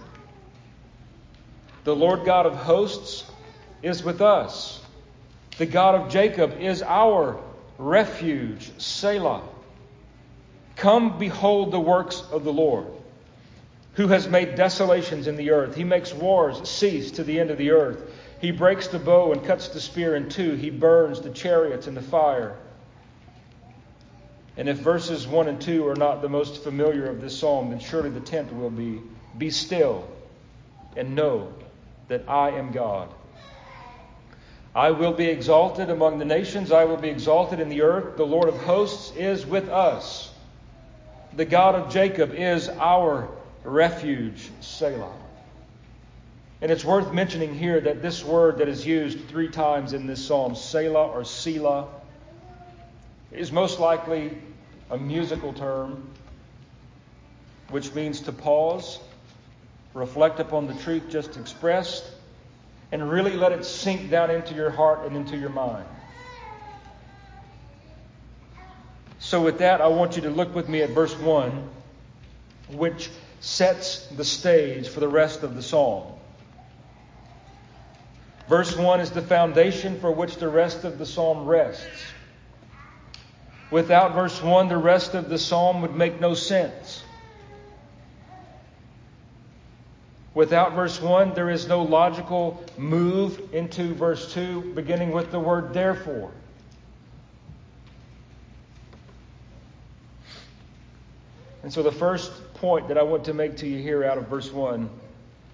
The 1.86 1.94
Lord 1.94 2.24
God 2.24 2.46
of 2.46 2.56
hosts 2.56 3.24
is 3.80 4.02
with 4.02 4.20
us. 4.20 4.82
The 5.58 5.66
God 5.66 5.94
of 5.94 6.08
Jacob 6.08 6.58
is 6.58 6.82
our 6.82 7.40
refuge. 7.78 8.72
Selah. 8.78 9.44
Come 10.74 11.16
behold 11.16 11.70
the 11.70 11.78
works 11.78 12.24
of 12.32 12.42
the 12.42 12.52
Lord, 12.52 12.88
who 13.92 14.08
has 14.08 14.26
made 14.26 14.56
desolations 14.56 15.28
in 15.28 15.36
the 15.36 15.52
earth. 15.52 15.76
He 15.76 15.84
makes 15.84 16.12
wars 16.12 16.68
cease 16.68 17.12
to 17.12 17.22
the 17.22 17.38
end 17.38 17.52
of 17.52 17.56
the 17.56 17.70
earth. 17.70 18.02
He 18.40 18.50
breaks 18.50 18.88
the 18.88 18.98
bow 18.98 19.30
and 19.30 19.44
cuts 19.44 19.68
the 19.68 19.80
spear 19.80 20.16
in 20.16 20.28
two. 20.28 20.56
He 20.56 20.70
burns 20.70 21.20
the 21.20 21.30
chariots 21.30 21.86
in 21.86 21.94
the 21.94 22.02
fire. 22.02 22.56
And 24.56 24.68
if 24.68 24.78
verses 24.78 25.24
1 25.24 25.46
and 25.46 25.60
2 25.60 25.86
are 25.86 25.94
not 25.94 26.20
the 26.20 26.28
most 26.28 26.64
familiar 26.64 27.06
of 27.06 27.20
this 27.20 27.38
psalm, 27.38 27.70
then 27.70 27.78
surely 27.78 28.10
the 28.10 28.18
tenth 28.18 28.52
will 28.52 28.70
be 28.70 29.00
Be 29.38 29.50
still 29.50 30.08
and 30.96 31.14
know 31.14 31.52
that 32.08 32.28
I 32.28 32.50
am 32.50 32.72
God. 32.72 33.08
I 34.74 34.90
will 34.90 35.12
be 35.12 35.26
exalted 35.26 35.88
among 35.88 36.18
the 36.18 36.24
nations, 36.24 36.70
I 36.70 36.84
will 36.84 36.98
be 36.98 37.08
exalted 37.08 37.60
in 37.60 37.68
the 37.68 37.82
earth. 37.82 38.16
The 38.16 38.26
Lord 38.26 38.48
of 38.48 38.56
hosts 38.58 39.16
is 39.16 39.46
with 39.46 39.68
us. 39.68 40.30
The 41.34 41.46
God 41.46 41.74
of 41.74 41.90
Jacob 41.90 42.34
is 42.34 42.68
our 42.68 43.28
refuge, 43.64 44.50
Selah. 44.60 45.12
And 46.60 46.70
it's 46.70 46.84
worth 46.84 47.12
mentioning 47.12 47.54
here 47.54 47.80
that 47.80 48.02
this 48.02 48.24
word 48.24 48.58
that 48.58 48.68
is 48.68 48.86
used 48.86 49.28
three 49.28 49.48
times 49.48 49.92
in 49.92 50.06
this 50.06 50.24
psalm, 50.24 50.54
Selah 50.54 51.08
or 51.08 51.24
Selah, 51.24 51.88
is 53.32 53.52
most 53.52 53.80
likely 53.80 54.36
a 54.90 54.96
musical 54.96 55.52
term 55.52 56.08
which 57.70 57.94
means 57.94 58.20
to 58.20 58.32
pause, 58.32 58.98
reflect 59.96 60.40
upon 60.40 60.66
the 60.66 60.74
truth 60.74 61.04
just 61.08 61.38
expressed, 61.38 62.04
and 62.92 63.10
really 63.10 63.34
let 63.34 63.50
it 63.50 63.64
sink 63.64 64.10
down 64.10 64.30
into 64.30 64.54
your 64.54 64.70
heart 64.70 65.06
and 65.06 65.16
into 65.16 65.36
your 65.38 65.48
mind. 65.48 65.86
So, 69.18 69.40
with 69.40 69.58
that, 69.58 69.80
I 69.80 69.88
want 69.88 70.16
you 70.16 70.22
to 70.22 70.30
look 70.30 70.54
with 70.54 70.68
me 70.68 70.82
at 70.82 70.90
verse 70.90 71.16
1, 71.16 71.68
which 72.72 73.08
sets 73.40 74.06
the 74.08 74.24
stage 74.24 74.88
for 74.88 75.00
the 75.00 75.08
rest 75.08 75.42
of 75.42 75.56
the 75.56 75.62
psalm. 75.62 76.12
Verse 78.48 78.76
1 78.76 79.00
is 79.00 79.10
the 79.10 79.22
foundation 79.22 79.98
for 79.98 80.12
which 80.12 80.36
the 80.36 80.48
rest 80.48 80.84
of 80.84 80.98
the 80.98 81.06
psalm 81.06 81.46
rests. 81.46 81.86
Without 83.70 84.14
verse 84.14 84.40
1, 84.42 84.68
the 84.68 84.76
rest 84.76 85.14
of 85.14 85.30
the 85.30 85.38
psalm 85.38 85.80
would 85.80 85.96
make 85.96 86.20
no 86.20 86.34
sense. 86.34 87.02
Without 90.36 90.74
verse 90.74 91.00
1, 91.00 91.32
there 91.32 91.48
is 91.48 91.66
no 91.66 91.82
logical 91.82 92.62
move 92.76 93.40
into 93.54 93.94
verse 93.94 94.34
2, 94.34 94.74
beginning 94.74 95.10
with 95.10 95.30
the 95.30 95.40
word 95.40 95.72
therefore. 95.72 96.30
And 101.62 101.72
so, 101.72 101.82
the 101.82 101.90
first 101.90 102.52
point 102.52 102.86
that 102.88 102.98
I 102.98 103.02
want 103.02 103.24
to 103.24 103.32
make 103.32 103.56
to 103.56 103.66
you 103.66 103.78
here 103.78 104.04
out 104.04 104.18
of 104.18 104.28
verse 104.28 104.52
1 104.52 104.90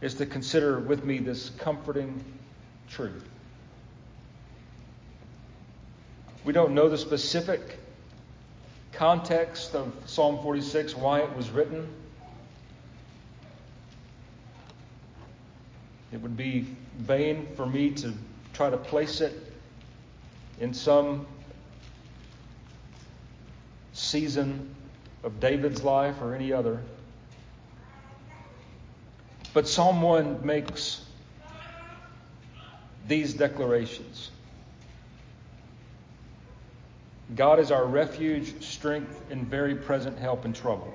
is 0.01 0.14
to 0.14 0.27
consider 0.27 0.81
with 0.81 1.05
me 1.05 1.18
this 1.18 1.51
comforting 1.51 2.25
truth. 2.90 3.29
We 6.45 6.53
don't 6.53 6.75
know 6.75 6.88
the 6.88 6.99
specific 6.99 7.79
context 8.90 9.77
of 9.77 9.92
Psalm 10.07 10.42
46, 10.42 10.97
why 10.97 11.21
it 11.21 11.37
was 11.37 11.51
written. 11.51 11.88
It 16.12 16.20
would 16.20 16.37
be 16.37 16.66
vain 16.98 17.48
for 17.57 17.64
me 17.64 17.90
to 17.92 18.12
try 18.53 18.68
to 18.68 18.77
place 18.77 19.20
it 19.22 19.33
in 20.61 20.75
some 20.75 21.27
season 23.94 24.75
of 25.25 25.40
David's 25.40 25.83
life 25.83 26.20
or 26.20 26.35
any 26.35 26.53
other. 26.53 26.81
But 29.55 29.68
Psalm 29.68 30.03
1 30.03 30.44
makes 30.44 31.05
these 33.09 33.35
declarations. 33.35 34.31
God 37.35 37.59
is 37.59 37.70
our 37.70 37.87
refuge, 37.87 38.62
strength, 38.62 39.22
and 39.31 39.46
very 39.46 39.75
present 39.75 40.18
help 40.18 40.44
in 40.44 40.53
trouble. 40.53 40.92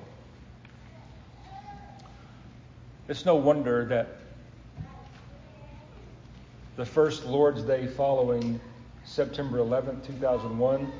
It's 3.08 3.24
no 3.24 3.36
wonder 3.36 3.86
that 3.86 4.17
the 6.78 6.86
first 6.86 7.26
Lord's 7.26 7.64
Day 7.64 7.88
following 7.88 8.60
September 9.04 9.58
11, 9.58 10.00
2001, 10.02 10.92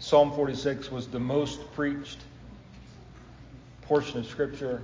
Psalm 0.00 0.32
46 0.32 0.90
was 0.90 1.06
the 1.06 1.20
most 1.20 1.60
preached 1.74 2.16
portion 3.82 4.20
of 4.20 4.26
Scripture. 4.26 4.82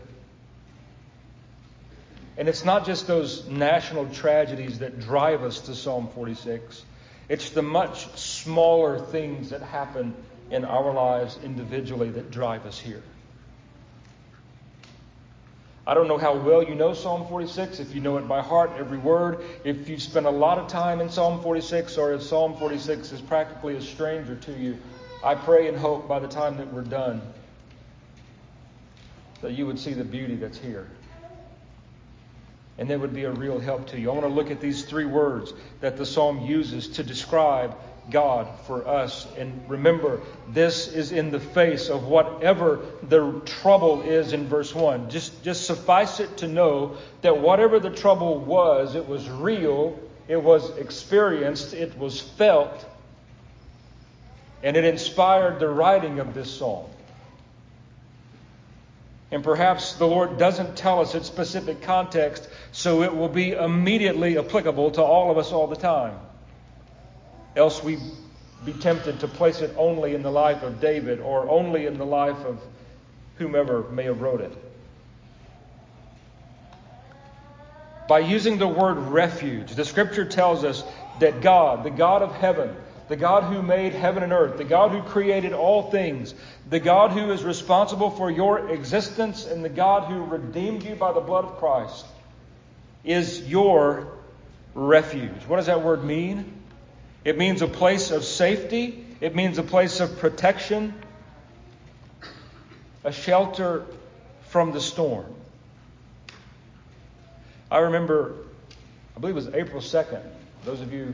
And 2.36 2.46
it's 2.46 2.62
not 2.62 2.84
just 2.84 3.06
those 3.06 3.48
national 3.48 4.06
tragedies 4.10 4.80
that 4.80 5.00
drive 5.00 5.42
us 5.42 5.60
to 5.60 5.74
Psalm 5.74 6.10
46. 6.14 6.84
It's 7.30 7.48
the 7.48 7.62
much 7.62 8.06
smaller 8.18 8.98
things 8.98 9.48
that 9.48 9.62
happen 9.62 10.14
in 10.50 10.66
our 10.66 10.92
lives 10.92 11.38
individually 11.42 12.10
that 12.10 12.30
drive 12.30 12.66
us 12.66 12.78
here. 12.78 13.02
I 15.88 15.94
don't 15.94 16.07
know 16.07 16.18
how 16.18 16.37
well 16.37 16.62
you 16.62 16.74
know 16.74 16.92
Psalm 16.92 17.27
46, 17.27 17.81
if 17.81 17.94
you 17.94 18.03
know 18.03 18.18
it 18.18 18.29
by 18.29 18.42
heart, 18.42 18.72
every 18.77 18.98
word, 18.98 19.42
if 19.64 19.88
you've 19.88 20.03
spent 20.03 20.27
a 20.27 20.31
lot 20.31 20.59
of 20.59 20.68
time 20.68 21.01
in 21.01 21.09
Psalm 21.09 21.40
46, 21.42 21.96
or 21.96 22.12
if 22.12 22.22
Psalm 22.22 22.55
46 22.59 23.11
is 23.11 23.22
practically 23.22 23.74
a 23.74 23.81
stranger 23.81 24.37
to 24.37 24.53
you. 24.53 24.77
I 25.24 25.35
pray 25.35 25.66
and 25.66 25.79
hope 25.79 26.07
by 26.07 26.18
the 26.18 26.29
time 26.29 26.59
that 26.59 26.70
we're 26.70 26.83
done 26.83 27.22
that 29.40 29.53
you 29.53 29.64
would 29.64 29.79
see 29.79 29.94
the 29.94 30.05
beauty 30.05 30.35
that's 30.35 30.59
here 30.59 30.87
and 32.77 32.90
that 32.90 33.01
would 33.01 33.14
be 33.14 33.24
a 33.24 33.33
real 33.33 33.59
help 33.59 33.87
to 33.88 33.98
you. 33.98 34.11
I 34.11 34.12
want 34.12 34.27
to 34.27 34.33
look 34.33 34.51
at 34.51 34.61
these 34.61 34.85
three 34.85 35.07
words 35.07 35.55
that 35.81 35.96
the 35.96 36.05
psalm 36.05 36.44
uses 36.44 36.88
to 36.88 37.03
describe 37.03 37.74
God 38.11 38.49
for 38.66 38.87
us. 38.87 39.27
And 39.37 39.62
remember, 39.68 40.21
this 40.49 40.88
is 40.88 41.12
in 41.12 41.31
the 41.31 41.40
face 41.40 41.88
of 41.88 42.05
whatever 42.05 42.81
the 43.03 43.40
trouble 43.44 44.03
is 44.03 44.33
in 44.33 44.47
verse 44.47 44.75
1. 44.75 45.11
Just, 45.11 45.42
just 45.42 45.66
suffice 45.66 46.21
it 46.21 46.38
to 46.38 46.49
know 46.49 46.97
that 47.23 47.38
whatever 47.38 47.79
the 47.81 47.90
trouble 47.90 48.38
was, 48.38 48.94
it 48.94 49.07
was 49.07 49.29
real, 49.29 49.99
it 50.27 50.42
was 50.42 50.77
experienced, 50.77 51.75
it 51.75 51.97
was 51.99 52.21
felt, 52.21 52.85
and 54.62 54.77
it 54.77 54.85
inspired 54.85 55.61
the 55.61 55.68
writing 55.68 56.18
of 56.18 56.35
this 56.35 56.51
psalm. 56.51 56.87
And 59.31 59.44
perhaps 59.44 59.94
the 59.94 60.07
Lord 60.07 60.38
doesn't 60.38 60.77
tell 60.77 61.01
us 61.01 61.14
its 61.14 61.27
specific 61.27 61.83
context, 61.83 62.49
so 62.73 63.03
it 63.03 63.14
will 63.14 63.29
be 63.29 63.53
immediately 63.53 64.38
applicable 64.38 64.92
to 64.92 65.03
all 65.03 65.31
of 65.31 65.37
us 65.37 65.53
all 65.53 65.66
the 65.66 65.77
time. 65.77 66.18
Else 67.59 67.83
we 67.83 67.99
be 68.64 68.73
tempted 68.73 69.21
to 69.21 69.29
place 69.29 69.61
it 69.61 69.75
only 69.77 70.14
in 70.14 70.23
the 70.23 70.31
life 70.31 70.62
of 70.62 70.81
David 70.81 71.18
or 71.18 71.49
only 71.49 71.87
in 71.87 71.99
the 71.99 72.07
life 72.07 72.44
of 72.44 72.61
whomever 73.37 73.83
may 73.90 74.05
have 74.05 74.21
wrote 74.21 74.40
it. 74.40 74.53
By 78.09 78.21
using 78.21 78.59
the 78.59 78.68
word 78.68 78.94
refuge, 78.94 79.75
the 79.75 79.85
scripture 79.85 80.25
tells 80.25 80.62
us 80.62 80.85
that 81.18 81.40
God, 81.40 81.83
the 81.83 81.90
God 81.90 82.23
of 82.23 82.33
heaven, 82.33 82.75
the 83.09 83.16
God 83.16 83.53
who 83.53 83.61
made 83.61 83.92
heaven 83.92 84.23
and 84.23 84.33
earth, 84.33 84.57
the 84.57 84.64
God 84.64 84.92
who 84.92 85.03
created 85.03 85.53
all 85.53 85.90
things, 85.90 86.35
the 86.71 86.79
God 86.79 87.11
who 87.11 87.33
is 87.33 87.42
responsible 87.42 88.11
for 88.11 88.31
your 88.31 88.71
existence, 88.71 89.47
and 89.47 89.64
the 89.64 89.68
God 89.68 90.11
who 90.11 90.23
redeemed 90.23 90.85
you 90.85 90.94
by 90.94 91.12
the 91.12 91.21
blood 91.21 91.44
of 91.44 91.59
Christ, 91.59 92.07
is 93.03 93.49
your 93.49 94.07
refuge. 94.75 95.42
What 95.49 95.57
does 95.57 95.66
that 95.66 95.83
word 95.83 96.05
mean? 96.05 96.58
It 97.28 97.36
means 97.36 97.60
a 97.60 97.68
place 97.68 98.10
of 98.10 98.24
safety, 98.24 99.04
it 99.20 99.36
means 99.36 99.58
a 99.58 99.62
place 99.62 100.00
of 100.00 100.18
protection, 100.18 100.94
a 103.04 103.12
shelter 103.12 103.84
from 104.46 104.72
the 104.72 104.80
storm. 104.80 105.26
I 107.70 107.80
remember, 107.80 108.34
I 109.14 109.20
believe 109.20 109.36
it 109.36 109.44
was 109.44 109.48
April 109.48 109.82
2nd. 109.82 110.22
Those 110.64 110.80
of 110.80 110.90
you 110.90 111.12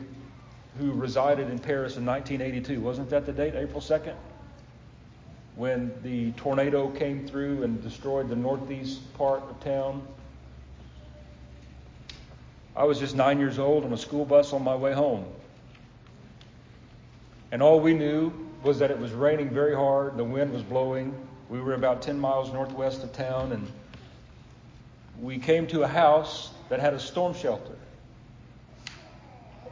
who 0.78 0.92
resided 0.92 1.50
in 1.50 1.58
Paris 1.58 1.96
in 1.96 2.06
1982, 2.06 2.80
wasn't 2.80 3.10
that 3.10 3.26
the 3.26 3.32
date, 3.32 3.56
April 3.56 3.80
2nd? 3.80 4.14
When 5.56 5.92
the 6.04 6.30
tornado 6.36 6.90
came 6.90 7.26
through 7.26 7.64
and 7.64 7.82
destroyed 7.82 8.28
the 8.28 8.36
northeast 8.36 9.00
part 9.14 9.42
of 9.50 9.58
town. 9.64 10.06
I 12.76 12.84
was 12.84 13.00
just 13.00 13.16
nine 13.16 13.40
years 13.40 13.58
old 13.58 13.84
on 13.84 13.92
a 13.92 13.98
school 13.98 14.24
bus 14.24 14.52
on 14.52 14.62
my 14.62 14.76
way 14.76 14.92
home. 14.92 15.24
And 17.54 17.62
all 17.62 17.78
we 17.78 17.94
knew 17.94 18.32
was 18.64 18.80
that 18.80 18.90
it 18.90 18.98
was 18.98 19.12
raining 19.12 19.48
very 19.48 19.76
hard, 19.76 20.16
the 20.16 20.24
wind 20.24 20.52
was 20.52 20.64
blowing. 20.64 21.14
We 21.48 21.60
were 21.60 21.74
about 21.74 22.02
10 22.02 22.18
miles 22.18 22.52
northwest 22.52 23.04
of 23.04 23.12
town, 23.12 23.52
and 23.52 23.70
we 25.22 25.38
came 25.38 25.68
to 25.68 25.84
a 25.84 25.86
house 25.86 26.50
that 26.68 26.80
had 26.80 26.94
a 26.94 26.98
storm 26.98 27.32
shelter. 27.32 27.76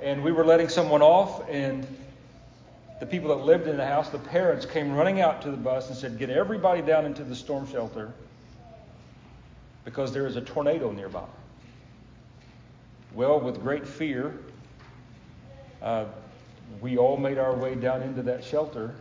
And 0.00 0.22
we 0.22 0.30
were 0.30 0.44
letting 0.44 0.68
someone 0.68 1.02
off, 1.02 1.42
and 1.50 1.84
the 3.00 3.06
people 3.06 3.36
that 3.36 3.44
lived 3.44 3.66
in 3.66 3.76
the 3.76 3.86
house, 3.86 4.10
the 4.10 4.18
parents, 4.20 4.64
came 4.64 4.94
running 4.94 5.20
out 5.20 5.42
to 5.42 5.50
the 5.50 5.56
bus 5.56 5.88
and 5.88 5.98
said, 5.98 6.20
Get 6.20 6.30
everybody 6.30 6.82
down 6.82 7.04
into 7.04 7.24
the 7.24 7.34
storm 7.34 7.66
shelter 7.66 8.12
because 9.84 10.12
there 10.12 10.28
is 10.28 10.36
a 10.36 10.40
tornado 10.40 10.92
nearby. 10.92 11.26
Well, 13.12 13.40
with 13.40 13.60
great 13.60 13.88
fear, 13.88 14.38
uh, 15.82 16.04
we 16.80 16.98
all 16.98 17.16
made 17.16 17.38
our 17.38 17.54
way 17.54 17.74
down 17.74 18.02
into 18.02 18.22
that 18.22 18.44
shelter 18.44 18.94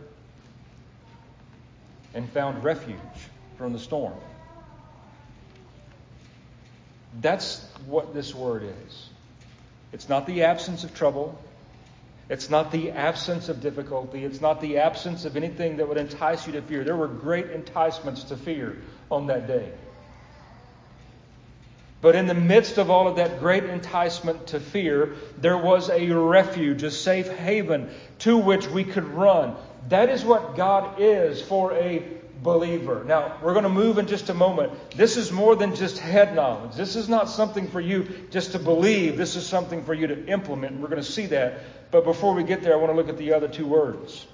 and 2.14 2.28
found 2.30 2.62
refuge 2.62 2.98
from 3.56 3.72
the 3.72 3.78
storm. 3.78 4.14
That's 7.20 7.64
what 7.86 8.14
this 8.14 8.34
word 8.34 8.62
is. 8.62 9.08
It's 9.92 10.08
not 10.08 10.26
the 10.26 10.44
absence 10.44 10.84
of 10.84 10.94
trouble. 10.94 11.38
It's 12.28 12.48
not 12.48 12.72
the 12.72 12.92
absence 12.92 13.48
of 13.48 13.60
difficulty. 13.60 14.24
It's 14.24 14.40
not 14.40 14.60
the 14.60 14.78
absence 14.78 15.24
of 15.24 15.36
anything 15.36 15.76
that 15.76 15.88
would 15.88 15.98
entice 15.98 16.46
you 16.46 16.54
to 16.54 16.62
fear. 16.62 16.84
There 16.84 16.96
were 16.96 17.08
great 17.08 17.50
enticements 17.50 18.24
to 18.24 18.36
fear 18.36 18.78
on 19.10 19.26
that 19.26 19.46
day. 19.46 19.70
But 22.02 22.16
in 22.16 22.26
the 22.26 22.34
midst 22.34 22.78
of 22.78 22.90
all 22.90 23.06
of 23.06 23.16
that 23.16 23.38
great 23.38 23.64
enticement 23.64 24.48
to 24.48 24.60
fear, 24.60 25.14
there 25.38 25.56
was 25.56 25.88
a 25.88 26.10
refuge, 26.10 26.82
a 26.82 26.90
safe 26.90 27.28
haven 27.28 27.88
to 28.18 28.36
which 28.36 28.66
we 28.66 28.82
could 28.82 29.06
run. 29.06 29.54
That 29.88 30.10
is 30.10 30.24
what 30.24 30.56
God 30.56 31.00
is 31.00 31.40
for 31.40 31.72
a 31.72 32.02
believer. 32.42 33.04
Now, 33.04 33.38
we're 33.40 33.52
going 33.52 33.62
to 33.62 33.68
move 33.68 33.98
in 33.98 34.08
just 34.08 34.30
a 34.30 34.34
moment. 34.34 34.72
This 34.96 35.16
is 35.16 35.30
more 35.30 35.54
than 35.54 35.76
just 35.76 35.98
head 35.98 36.34
knowledge. 36.34 36.74
This 36.74 36.96
is 36.96 37.08
not 37.08 37.30
something 37.30 37.68
for 37.68 37.80
you 37.80 38.08
just 38.32 38.50
to 38.52 38.58
believe. 38.58 39.16
This 39.16 39.36
is 39.36 39.46
something 39.46 39.84
for 39.84 39.94
you 39.94 40.08
to 40.08 40.26
implement. 40.26 40.80
We're 40.80 40.88
going 40.88 41.02
to 41.02 41.08
see 41.08 41.26
that. 41.26 41.60
But 41.92 42.02
before 42.02 42.34
we 42.34 42.42
get 42.42 42.64
there, 42.64 42.72
I 42.72 42.76
want 42.76 42.90
to 42.90 42.96
look 42.96 43.08
at 43.08 43.16
the 43.16 43.34
other 43.34 43.46
two 43.46 43.66
words. 43.66 44.26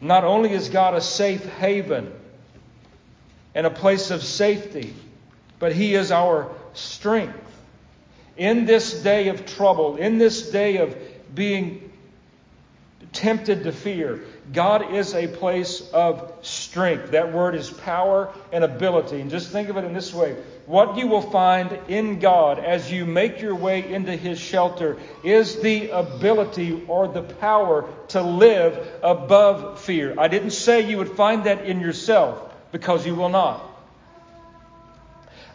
Not 0.00 0.22
only 0.22 0.52
is 0.52 0.68
God 0.68 0.94
a 0.94 1.00
safe 1.00 1.44
haven 1.44 2.12
and 3.56 3.66
a 3.66 3.70
place 3.70 4.12
of 4.12 4.22
safety, 4.22 4.94
but 5.58 5.72
He 5.72 5.96
is 5.96 6.12
our 6.12 6.54
strength. 6.76 7.38
In 8.36 8.66
this 8.66 9.02
day 9.02 9.28
of 9.28 9.46
trouble, 9.46 9.96
in 9.96 10.18
this 10.18 10.50
day 10.50 10.78
of 10.78 10.96
being 11.34 11.90
tempted 13.12 13.64
to 13.64 13.72
fear, 13.72 14.24
God 14.52 14.94
is 14.94 15.14
a 15.14 15.26
place 15.26 15.80
of 15.90 16.32
strength. 16.42 17.12
That 17.12 17.32
word 17.32 17.54
is 17.54 17.70
power 17.70 18.32
and 18.52 18.62
ability. 18.62 19.20
And 19.20 19.30
just 19.30 19.50
think 19.50 19.68
of 19.68 19.76
it 19.76 19.84
in 19.84 19.94
this 19.94 20.12
way 20.12 20.36
what 20.66 20.96
you 20.96 21.06
will 21.06 21.22
find 21.22 21.78
in 21.88 22.18
God 22.18 22.58
as 22.58 22.90
you 22.90 23.06
make 23.06 23.40
your 23.40 23.54
way 23.54 23.92
into 23.92 24.16
His 24.16 24.38
shelter 24.38 24.96
is 25.22 25.60
the 25.60 25.90
ability 25.90 26.84
or 26.88 27.06
the 27.06 27.22
power 27.22 27.88
to 28.08 28.20
live 28.20 28.86
above 29.02 29.80
fear. 29.80 30.14
I 30.18 30.26
didn't 30.26 30.50
say 30.50 30.88
you 30.88 30.98
would 30.98 31.12
find 31.12 31.44
that 31.44 31.64
in 31.64 31.80
yourself 31.80 32.52
because 32.72 33.06
you 33.06 33.14
will 33.14 33.28
not. 33.28 33.75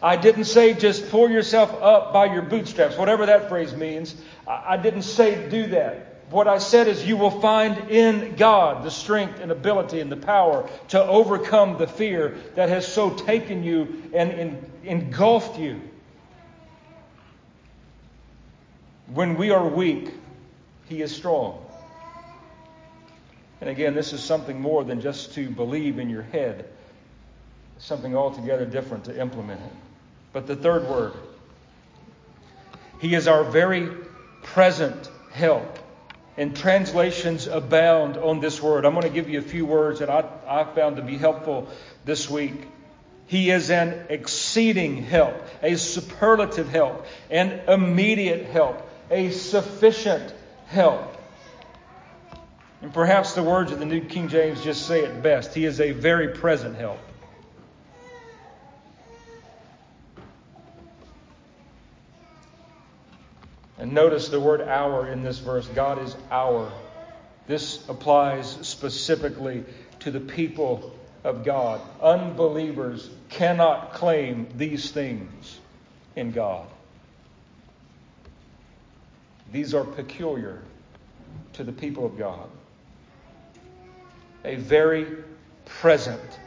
I 0.02 0.16
didn't 0.16 0.44
say 0.44 0.74
just 0.74 1.10
pull 1.10 1.30
yourself 1.30 1.72
up 1.80 2.12
by 2.12 2.26
your 2.26 2.42
bootstraps, 2.42 2.96
whatever 2.96 3.26
that 3.26 3.48
phrase 3.48 3.72
means. 3.72 4.14
I 4.48 4.76
didn't 4.76 5.02
say 5.02 5.48
do 5.48 5.68
that. 5.68 6.08
What 6.30 6.48
I 6.48 6.58
said 6.58 6.88
is, 6.88 7.06
you 7.06 7.18
will 7.18 7.42
find 7.42 7.90
in 7.90 8.36
God 8.36 8.84
the 8.84 8.90
strength 8.90 9.38
and 9.38 9.52
ability 9.52 10.00
and 10.00 10.10
the 10.10 10.16
power 10.16 10.68
to 10.88 11.02
overcome 11.02 11.76
the 11.76 11.86
fear 11.86 12.36
that 12.54 12.70
has 12.70 12.90
so 12.90 13.10
taken 13.10 13.62
you 13.62 14.10
and 14.14 14.66
engulfed 14.82 15.58
you. 15.58 15.80
When 19.12 19.36
we 19.36 19.50
are 19.50 19.66
weak, 19.66 20.14
He 20.88 21.02
is 21.02 21.14
strong. 21.14 21.64
And 23.60 23.68
again, 23.68 23.94
this 23.94 24.12
is 24.12 24.22
something 24.22 24.58
more 24.58 24.82
than 24.84 25.00
just 25.02 25.34
to 25.34 25.48
believe 25.48 25.98
in 25.98 26.08
your 26.08 26.22
head, 26.22 26.68
something 27.78 28.16
altogether 28.16 28.64
different 28.64 29.04
to 29.04 29.20
implement 29.20 29.60
it. 29.60 29.91
But 30.32 30.46
the 30.46 30.56
third 30.56 30.88
word, 30.88 31.12
He 33.00 33.14
is 33.14 33.28
our 33.28 33.44
very 33.44 33.88
present 34.42 35.10
help. 35.30 35.78
And 36.36 36.56
translations 36.56 37.46
abound 37.46 38.16
on 38.16 38.40
this 38.40 38.62
word. 38.62 38.86
I'm 38.86 38.94
going 38.94 39.02
to 39.02 39.10
give 39.10 39.28
you 39.28 39.38
a 39.38 39.42
few 39.42 39.66
words 39.66 39.98
that 39.98 40.08
I, 40.08 40.24
I 40.48 40.64
found 40.64 40.96
to 40.96 41.02
be 41.02 41.18
helpful 41.18 41.68
this 42.06 42.30
week. 42.30 42.54
He 43.26 43.50
is 43.50 43.70
an 43.70 44.06
exceeding 44.08 45.02
help, 45.02 45.34
a 45.62 45.76
superlative 45.76 46.70
help, 46.70 47.06
an 47.30 47.60
immediate 47.68 48.46
help, 48.46 48.88
a 49.10 49.30
sufficient 49.30 50.34
help. 50.66 51.16
And 52.80 52.92
perhaps 52.92 53.34
the 53.34 53.42
words 53.42 53.70
of 53.70 53.78
the 53.78 53.86
New 53.86 54.00
King 54.00 54.28
James 54.28 54.62
just 54.64 54.86
say 54.86 55.04
it 55.04 55.22
best. 55.22 55.54
He 55.54 55.66
is 55.66 55.80
a 55.80 55.92
very 55.92 56.28
present 56.28 56.76
help. 56.76 56.98
And 63.82 63.94
notice 63.94 64.28
the 64.28 64.38
word 64.38 64.60
our 64.60 65.08
in 65.08 65.24
this 65.24 65.40
verse. 65.40 65.66
God 65.66 66.00
is 66.00 66.14
our. 66.30 66.70
This 67.48 67.84
applies 67.88 68.48
specifically 68.62 69.64
to 69.98 70.12
the 70.12 70.20
people 70.20 70.94
of 71.24 71.44
God. 71.44 71.80
Unbelievers 72.00 73.10
cannot 73.28 73.94
claim 73.94 74.46
these 74.56 74.92
things 74.92 75.58
in 76.14 76.30
God. 76.30 76.68
These 79.50 79.74
are 79.74 79.82
peculiar 79.82 80.62
to 81.54 81.64
the 81.64 81.72
people 81.72 82.06
of 82.06 82.16
God. 82.16 82.48
A 84.44 84.54
very 84.54 85.08
present. 85.64 86.38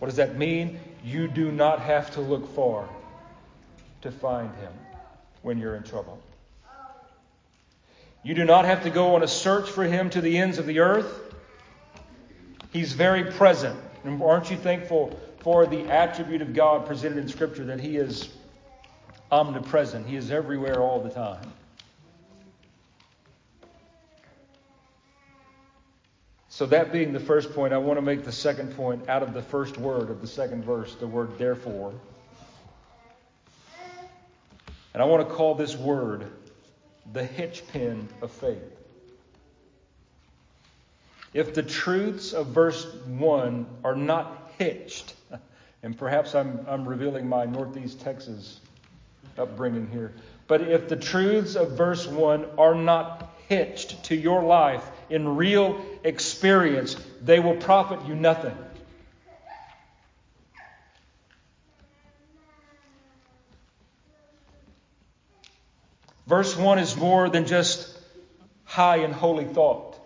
What 0.00 0.08
does 0.08 0.18
that 0.18 0.36
mean? 0.36 0.78
You 1.02 1.28
do 1.28 1.50
not 1.50 1.80
have 1.80 2.10
to 2.10 2.20
look 2.20 2.54
far 2.54 2.86
to 4.02 4.10
find 4.10 4.54
him 4.56 4.72
when 5.40 5.56
you're 5.56 5.76
in 5.76 5.82
trouble. 5.82 6.20
You 8.24 8.32
do 8.32 8.44
not 8.44 8.64
have 8.64 8.84
to 8.84 8.90
go 8.90 9.14
on 9.14 9.22
a 9.22 9.28
search 9.28 9.68
for 9.68 9.84
him 9.84 10.08
to 10.10 10.22
the 10.22 10.38
ends 10.38 10.56
of 10.56 10.64
the 10.64 10.80
earth. 10.80 11.34
He's 12.72 12.94
very 12.94 13.30
present. 13.32 13.78
And 14.02 14.20
aren't 14.22 14.50
you 14.50 14.56
thankful 14.56 15.18
for 15.40 15.66
the 15.66 15.84
attribute 15.90 16.40
of 16.40 16.54
God 16.54 16.86
presented 16.86 17.18
in 17.18 17.28
Scripture 17.28 17.64
that 17.66 17.80
he 17.80 17.98
is 17.98 18.30
omnipresent? 19.30 20.06
He 20.06 20.16
is 20.16 20.30
everywhere 20.30 20.80
all 20.80 21.00
the 21.00 21.10
time. 21.10 21.52
So, 26.48 26.66
that 26.66 26.92
being 26.92 27.12
the 27.12 27.20
first 27.20 27.52
point, 27.52 27.74
I 27.74 27.78
want 27.78 27.98
to 27.98 28.02
make 28.02 28.24
the 28.24 28.32
second 28.32 28.76
point 28.76 29.08
out 29.08 29.24
of 29.24 29.34
the 29.34 29.42
first 29.42 29.76
word 29.76 30.08
of 30.08 30.20
the 30.20 30.26
second 30.28 30.64
verse, 30.64 30.94
the 30.94 31.06
word 31.06 31.36
therefore. 31.36 31.92
And 34.94 35.02
I 35.02 35.04
want 35.04 35.28
to 35.28 35.34
call 35.34 35.56
this 35.56 35.76
word 35.76 36.30
the 37.12 37.24
hitchpin 37.24 38.08
of 38.22 38.30
faith. 38.30 38.62
If 41.32 41.52
the 41.52 41.62
truths 41.62 42.32
of 42.32 42.48
verse 42.48 42.86
1 43.06 43.66
are 43.82 43.96
not 43.96 44.52
hitched, 44.58 45.14
and 45.82 45.98
perhaps 45.98 46.34
I'm, 46.34 46.64
I'm 46.68 46.88
revealing 46.88 47.28
my 47.28 47.44
Northeast 47.44 48.00
Texas 48.00 48.60
upbringing 49.36 49.88
here, 49.88 50.12
but 50.46 50.62
if 50.62 50.88
the 50.88 50.96
truths 50.96 51.56
of 51.56 51.72
verse 51.72 52.06
1 52.06 52.46
are 52.56 52.74
not 52.74 53.34
hitched 53.48 54.04
to 54.04 54.16
your 54.16 54.42
life 54.42 54.84
in 55.10 55.36
real 55.36 55.84
experience, 56.04 56.96
they 57.22 57.40
will 57.40 57.56
profit 57.56 58.06
you 58.06 58.14
nothing. 58.14 58.56
Verse 66.34 66.56
1 66.56 66.80
is 66.80 66.96
more 66.96 67.28
than 67.28 67.46
just 67.46 67.96
high 68.64 68.96
and 68.96 69.14
holy 69.14 69.44
thought. 69.44 69.96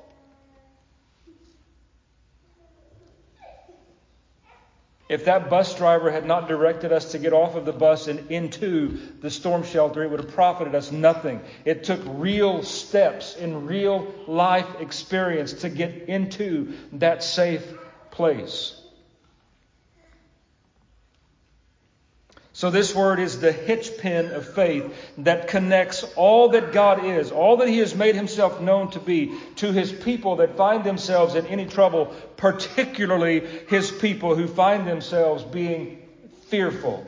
If 5.09 5.25
that 5.25 5.49
bus 5.49 5.75
driver 5.75 6.11
had 6.11 6.27
not 6.27 6.47
directed 6.47 6.93
us 6.93 7.12
to 7.12 7.19
get 7.19 7.33
off 7.33 7.55
of 7.55 7.64
the 7.64 7.73
bus 7.73 8.09
and 8.09 8.31
into 8.31 8.99
the 9.23 9.31
storm 9.31 9.62
shelter, 9.62 10.05
it 10.05 10.11
would 10.11 10.21
have 10.21 10.35
profited 10.35 10.75
us 10.75 10.93
nothing. 10.93 11.41
It 11.64 11.85
took 11.85 12.03
real 12.05 12.62
steps 12.62 13.35
in 13.35 13.64
real 13.64 14.12
life 14.27 14.69
experience 14.81 15.55
to 15.62 15.71
get 15.71 16.11
into 16.11 16.75
that 16.93 17.23
safe 17.23 17.67
place. 18.11 18.79
So, 22.59 22.71
this 22.71 22.92
word 22.92 23.21
is 23.21 23.38
the 23.38 23.53
hitchpin 23.53 24.33
of 24.33 24.53
faith 24.53 24.92
that 25.18 25.47
connects 25.47 26.03
all 26.16 26.49
that 26.49 26.73
God 26.73 27.05
is, 27.05 27.31
all 27.31 27.59
that 27.59 27.68
He 27.68 27.79
has 27.79 27.94
made 27.94 28.16
Himself 28.16 28.61
known 28.61 28.90
to 28.90 28.99
be, 28.99 29.38
to 29.57 29.71
His 29.71 29.92
people 29.92 30.35
that 30.37 30.57
find 30.57 30.83
themselves 30.83 31.37
in 31.37 31.47
any 31.47 31.66
trouble, 31.66 32.07
particularly 32.37 33.47
His 33.68 33.92
people 33.92 34.35
who 34.35 34.49
find 34.49 34.88
themselves 34.88 35.44
being 35.44 36.03
fearful. 36.49 37.07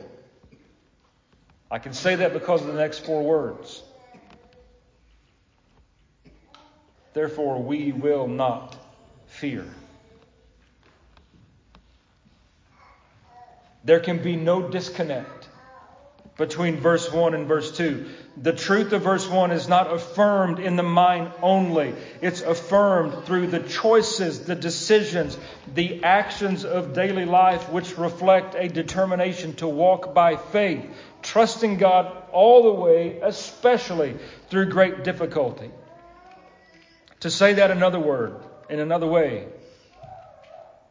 I 1.69 1.79
can 1.79 1.91
say 1.91 2.15
that 2.15 2.31
because 2.31 2.61
of 2.61 2.67
the 2.67 2.79
next 2.79 2.99
four 2.99 3.21
words. 3.21 3.83
Therefore, 7.11 7.61
we 7.61 7.91
will 7.91 8.29
not 8.29 8.77
fear. 9.27 9.65
There 13.83 13.99
can 13.99 14.23
be 14.23 14.37
no 14.37 14.69
disconnect 14.69 15.40
between 16.37 16.77
verse 16.77 17.11
1 17.11 17.33
and 17.33 17.47
verse 17.47 17.75
2. 17.77 18.09
The 18.41 18.53
truth 18.53 18.93
of 18.93 19.01
verse 19.03 19.27
1 19.27 19.51
is 19.51 19.67
not 19.67 19.93
affirmed 19.93 20.59
in 20.59 20.75
the 20.75 20.83
mind 20.83 21.31
only, 21.41 21.93
it's 22.21 22.41
affirmed 22.41 23.25
through 23.25 23.47
the 23.47 23.59
choices, 23.59 24.45
the 24.45 24.55
decisions, 24.55 25.37
the 25.73 26.03
actions 26.03 26.63
of 26.63 26.93
daily 26.93 27.25
life, 27.25 27.69
which 27.69 27.97
reflect 27.97 28.55
a 28.55 28.69
determination 28.69 29.53
to 29.55 29.67
walk 29.67 30.13
by 30.13 30.37
faith, 30.37 30.85
trusting 31.21 31.77
God 31.77 32.11
all 32.31 32.63
the 32.63 32.81
way, 32.81 33.19
especially 33.21 34.15
through 34.49 34.69
great 34.69 35.03
difficulty. 35.03 35.69
To 37.19 37.29
say 37.29 37.53
that 37.53 37.69
another 37.69 37.99
word, 37.99 38.35
in 38.69 38.79
another 38.79 39.07
way, 39.07 39.47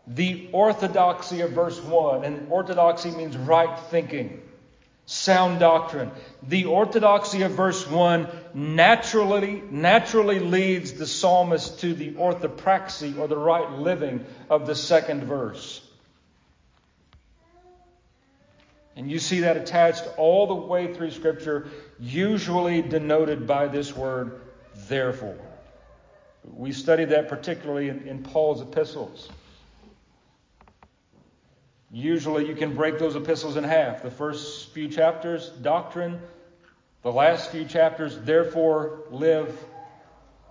the 0.06 0.48
orthodoxy 0.52 1.40
of 1.40 1.52
verse 1.52 1.80
1, 1.80 2.24
and 2.24 2.52
orthodoxy 2.52 3.10
means 3.10 3.36
right 3.36 3.78
thinking 3.90 4.42
sound 5.10 5.58
doctrine. 5.58 6.12
The 6.44 6.66
orthodoxy 6.66 7.42
of 7.42 7.50
verse 7.50 7.84
1 7.84 8.28
naturally, 8.54 9.60
naturally 9.68 10.38
leads 10.38 10.92
the 10.92 11.06
psalmist 11.06 11.80
to 11.80 11.94
the 11.94 12.12
orthopraxy 12.12 13.18
or 13.18 13.26
the 13.26 13.36
right 13.36 13.72
living 13.72 14.24
of 14.48 14.68
the 14.68 14.76
second 14.76 15.24
verse. 15.24 15.84
And 18.94 19.10
you 19.10 19.18
see 19.18 19.40
that 19.40 19.56
attached 19.56 20.04
all 20.16 20.46
the 20.46 20.54
way 20.54 20.94
through 20.94 21.10
Scripture, 21.10 21.68
usually 21.98 22.80
denoted 22.80 23.48
by 23.48 23.66
this 23.66 23.96
word, 23.96 24.40
therefore. 24.88 25.38
We 26.44 26.70
studied 26.70 27.08
that 27.08 27.28
particularly 27.28 27.88
in, 27.88 28.06
in 28.06 28.22
Paul's 28.22 28.62
epistles. 28.62 29.28
Usually 31.92 32.46
you 32.46 32.54
can 32.54 32.76
break 32.76 32.98
those 32.98 33.16
epistles 33.16 33.56
in 33.56 33.64
half. 33.64 34.02
The 34.02 34.10
first 34.10 34.70
few 34.70 34.88
chapters, 34.88 35.48
doctrine. 35.48 36.20
The 37.02 37.10
last 37.10 37.50
few 37.50 37.64
chapters, 37.64 38.16
therefore, 38.20 39.00
live 39.10 39.58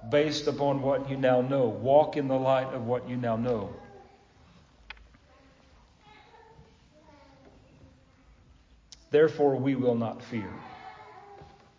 based 0.09 0.47
upon 0.47 0.81
what 0.81 1.09
you 1.09 1.15
now 1.15 1.41
know. 1.41 1.67
Walk 1.67 2.17
in 2.17 2.27
the 2.27 2.37
light 2.37 2.73
of 2.73 2.85
what 2.85 3.07
you 3.07 3.15
now 3.15 3.37
know. 3.37 3.73
Therefore, 9.11 9.55
we 9.55 9.75
will 9.75 9.95
not 9.95 10.21
fear. 10.23 10.51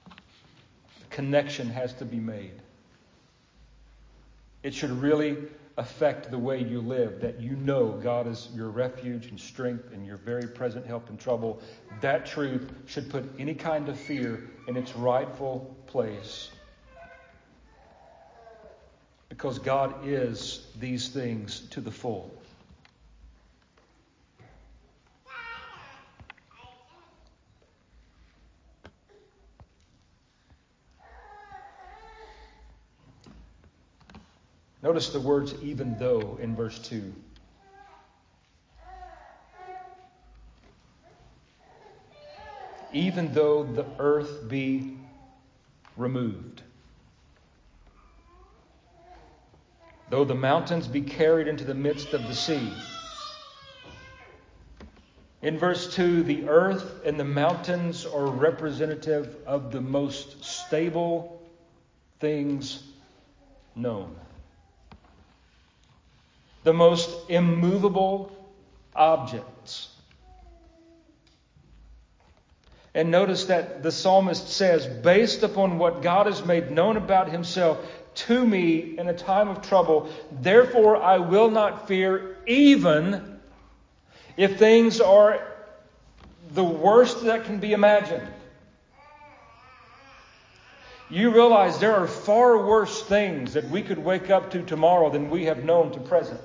The 0.07 1.07
connection 1.11 1.69
has 1.69 1.93
to 1.95 2.05
be 2.05 2.19
made. 2.19 2.55
It 4.63 4.75
should 4.75 4.91
really 4.91 5.37
affect 5.81 6.31
the 6.31 6.39
way 6.39 6.63
you 6.63 6.83
live, 6.83 7.23
that 7.23 7.41
you 7.41 7.57
know 7.57 7.93
God 7.93 8.27
is 8.27 8.51
your 8.55 8.69
refuge 8.69 9.27
and 9.27 9.41
strength 9.41 9.93
and 9.95 10.07
your 10.07 10.19
very 10.19 10.47
present 10.47 10.87
help 10.87 11.09
in 11.09 11.17
trouble, 11.17 11.61
that 12.03 12.27
truth 12.27 12.71
should 12.87 13.09
put 13.09 13.25
any 13.39 13.55
kind 13.55 13.89
of 13.89 13.99
fear 13.99 14.51
in 14.69 14.77
its 14.77 14.95
rightful 14.95 15.75
place. 15.87 16.51
Because 19.31 19.59
God 19.59 20.07
is 20.07 20.67
these 20.79 21.09
things 21.09 21.61
to 21.71 21.81
the 21.81 21.91
full. 21.91 22.31
Notice 34.83 35.11
the 35.11 35.21
words 35.21 35.55
even 35.63 35.97
though 35.97 36.39
in 36.41 36.57
verse 36.57 36.79
2. 36.79 37.15
Even 42.91 43.33
though 43.33 43.63
the 43.63 43.87
earth 43.99 44.49
be 44.49 44.99
removed, 45.97 46.63
though 50.09 50.25
the 50.25 50.35
mountains 50.35 50.89
be 50.89 51.03
carried 51.03 51.47
into 51.47 51.65
the 51.65 51.75
midst 51.75 52.15
of 52.15 52.27
the 52.27 52.35
sea. 52.35 52.83
In 55.43 55.59
verse 55.59 55.95
2, 55.95 56.23
the 56.25 56.49
earth 56.49 57.05
and 57.05 57.21
the 57.21 57.25
mountains 57.25 58.05
are 58.05 58.27
representative 58.27 59.37
of 59.47 59.71
the 59.71 59.81
most 59.81 60.43
stable 60.43 61.41
things 62.19 62.83
known 63.77 64.17
the 66.63 66.73
most 66.73 67.31
immovable 67.31 68.37
objects. 68.95 69.89
And 72.95 73.11
notice 73.11 73.45
that 73.47 73.83
the 73.83 73.93
psalmist 73.93 74.49
says, 74.49 74.87
based 74.87 75.43
upon 75.43 75.79
what 75.79 76.03
God 76.03 76.27
has 76.27 76.45
made 76.45 76.71
known 76.71 76.97
about 76.97 77.31
himself 77.31 77.79
to 78.15 78.45
me 78.45 78.99
in 78.99 79.09
a 79.09 79.15
time 79.15 79.49
of 79.49 79.63
trouble, 79.63 80.11
therefore 80.33 80.97
I 80.97 81.19
will 81.19 81.51
not 81.51 81.87
fear, 81.87 82.37
even 82.47 83.39
if 84.37 84.59
things 84.59 85.01
are 85.01 85.41
the 86.53 86.65
worst 86.65 87.25
that 87.25 87.45
can 87.45 87.61
be 87.61 87.73
imagined. 87.73 88.27
You 91.11 91.31
realize 91.31 91.81
there 91.81 91.97
are 91.97 92.07
far 92.07 92.65
worse 92.65 93.03
things 93.03 93.55
that 93.55 93.69
we 93.69 93.83
could 93.83 93.99
wake 93.99 94.31
up 94.31 94.53
to 94.53 94.63
tomorrow 94.63 95.11
than 95.11 95.29
we 95.29 95.47
have 95.47 95.65
known 95.65 95.91
to 95.93 96.01
present. 96.01 96.41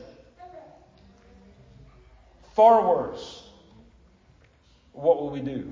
Far 2.56 2.88
worse. 2.88 3.44
What 4.94 5.22
will 5.22 5.30
we 5.30 5.42
do? 5.42 5.72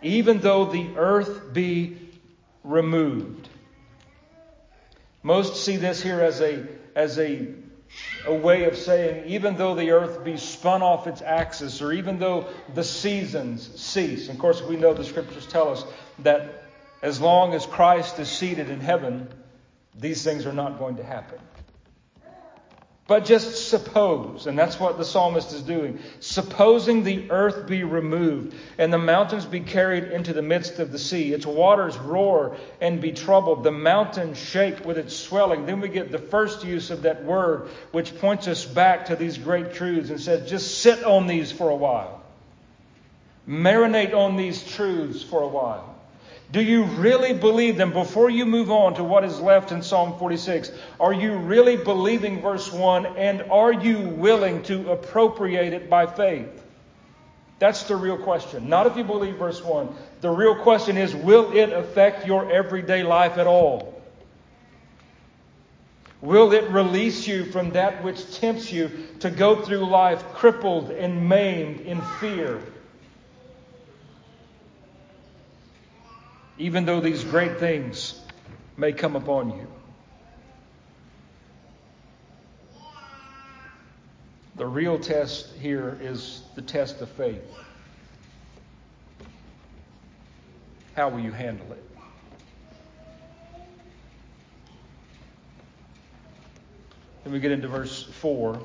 Even 0.00 0.38
though 0.38 0.64
the 0.64 0.88
earth 0.96 1.52
be 1.52 1.98
removed. 2.62 3.48
Most 5.22 5.64
see 5.64 5.76
this 5.76 6.02
here 6.02 6.20
as 6.20 6.40
a, 6.40 6.66
as 6.94 7.18
a, 7.18 7.48
a 8.26 8.34
way 8.34 8.64
of 8.64 8.76
saying, 8.76 9.26
even 9.26 9.56
though 9.56 9.74
the 9.74 9.90
earth 9.90 10.24
be 10.24 10.36
spun 10.36 10.82
off 10.82 11.06
its 11.06 11.22
axis, 11.22 11.82
or 11.82 11.92
even 11.92 12.18
though 12.18 12.48
the 12.74 12.84
seasons 12.84 13.80
cease. 13.80 14.28
Of 14.28 14.38
course, 14.38 14.62
we 14.62 14.76
know 14.76 14.94
the 14.94 15.04
scriptures 15.04 15.46
tell 15.46 15.70
us 15.70 15.84
that 16.20 16.64
as 17.02 17.20
long 17.20 17.52
as 17.52 17.66
Christ 17.66 18.18
is 18.18 18.30
seated 18.30 18.70
in 18.70 18.80
heaven, 18.80 19.28
these 19.94 20.24
things 20.24 20.46
are 20.46 20.52
not 20.52 20.78
going 20.78 20.96
to 20.96 21.04
happen. 21.04 21.38
But 23.06 23.26
just 23.26 23.68
suppose, 23.68 24.46
and 24.46 24.58
that's 24.58 24.80
what 24.80 24.96
the 24.96 25.04
psalmist 25.04 25.52
is 25.52 25.60
doing. 25.60 25.98
Supposing 26.20 27.04
the 27.04 27.30
earth 27.30 27.66
be 27.66 27.84
removed 27.84 28.54
and 28.78 28.90
the 28.90 28.98
mountains 28.98 29.44
be 29.44 29.60
carried 29.60 30.04
into 30.04 30.32
the 30.32 30.40
midst 30.40 30.78
of 30.78 30.90
the 30.90 30.98
sea, 30.98 31.34
its 31.34 31.44
waters 31.44 31.98
roar 31.98 32.56
and 32.80 33.02
be 33.02 33.12
troubled, 33.12 33.62
the 33.62 33.70
mountains 33.70 34.38
shake 34.38 34.86
with 34.86 34.96
its 34.96 35.14
swelling. 35.14 35.66
Then 35.66 35.82
we 35.82 35.90
get 35.90 36.12
the 36.12 36.18
first 36.18 36.64
use 36.64 36.90
of 36.90 37.02
that 37.02 37.24
word, 37.24 37.68
which 37.92 38.18
points 38.20 38.48
us 38.48 38.64
back 38.64 39.06
to 39.06 39.16
these 39.16 39.36
great 39.36 39.74
truths 39.74 40.08
and 40.08 40.18
says, 40.18 40.48
just 40.48 40.78
sit 40.78 41.04
on 41.04 41.26
these 41.26 41.52
for 41.52 41.68
a 41.68 41.76
while. 41.76 42.22
Marinate 43.46 44.14
on 44.14 44.36
these 44.36 44.64
truths 44.64 45.22
for 45.22 45.42
a 45.42 45.48
while. 45.48 45.93
Do 46.54 46.62
you 46.62 46.84
really 46.84 47.32
believe 47.32 47.76
them? 47.76 47.92
Before 47.92 48.30
you 48.30 48.46
move 48.46 48.70
on 48.70 48.94
to 48.94 49.02
what 49.02 49.24
is 49.24 49.40
left 49.40 49.72
in 49.72 49.82
Psalm 49.82 50.16
46, 50.20 50.70
are 51.00 51.12
you 51.12 51.34
really 51.34 51.76
believing 51.76 52.40
verse 52.40 52.70
1 52.70 53.06
and 53.16 53.42
are 53.50 53.72
you 53.72 53.98
willing 53.98 54.62
to 54.62 54.92
appropriate 54.92 55.72
it 55.72 55.90
by 55.90 56.06
faith? 56.06 56.64
That's 57.58 57.82
the 57.82 57.96
real 57.96 58.16
question. 58.16 58.68
Not 58.68 58.86
if 58.86 58.96
you 58.96 59.02
believe 59.02 59.34
verse 59.34 59.64
1. 59.64 59.96
The 60.20 60.30
real 60.30 60.54
question 60.54 60.96
is 60.96 61.12
will 61.12 61.50
it 61.56 61.72
affect 61.72 62.24
your 62.24 62.48
everyday 62.48 63.02
life 63.02 63.36
at 63.36 63.48
all? 63.48 64.00
Will 66.20 66.52
it 66.52 66.70
release 66.70 67.26
you 67.26 67.46
from 67.46 67.70
that 67.70 68.04
which 68.04 68.32
tempts 68.32 68.70
you 68.70 68.92
to 69.18 69.28
go 69.28 69.60
through 69.60 69.90
life 69.90 70.22
crippled 70.34 70.92
and 70.92 71.28
maimed 71.28 71.80
in 71.80 72.00
fear? 72.00 72.62
Even 76.58 76.84
though 76.84 77.00
these 77.00 77.24
great 77.24 77.58
things 77.58 78.20
may 78.76 78.92
come 78.92 79.16
upon 79.16 79.50
you. 79.50 79.66
The 84.56 84.66
real 84.66 84.98
test 84.98 85.52
here 85.60 85.98
is 86.00 86.42
the 86.54 86.62
test 86.62 87.00
of 87.00 87.08
faith. 87.10 87.42
How 90.94 91.08
will 91.08 91.20
you 91.20 91.32
handle 91.32 91.72
it? 91.72 91.84
Then 97.24 97.32
we 97.32 97.40
get 97.40 97.50
into 97.50 97.66
verse 97.66 98.04
4. 98.04 98.60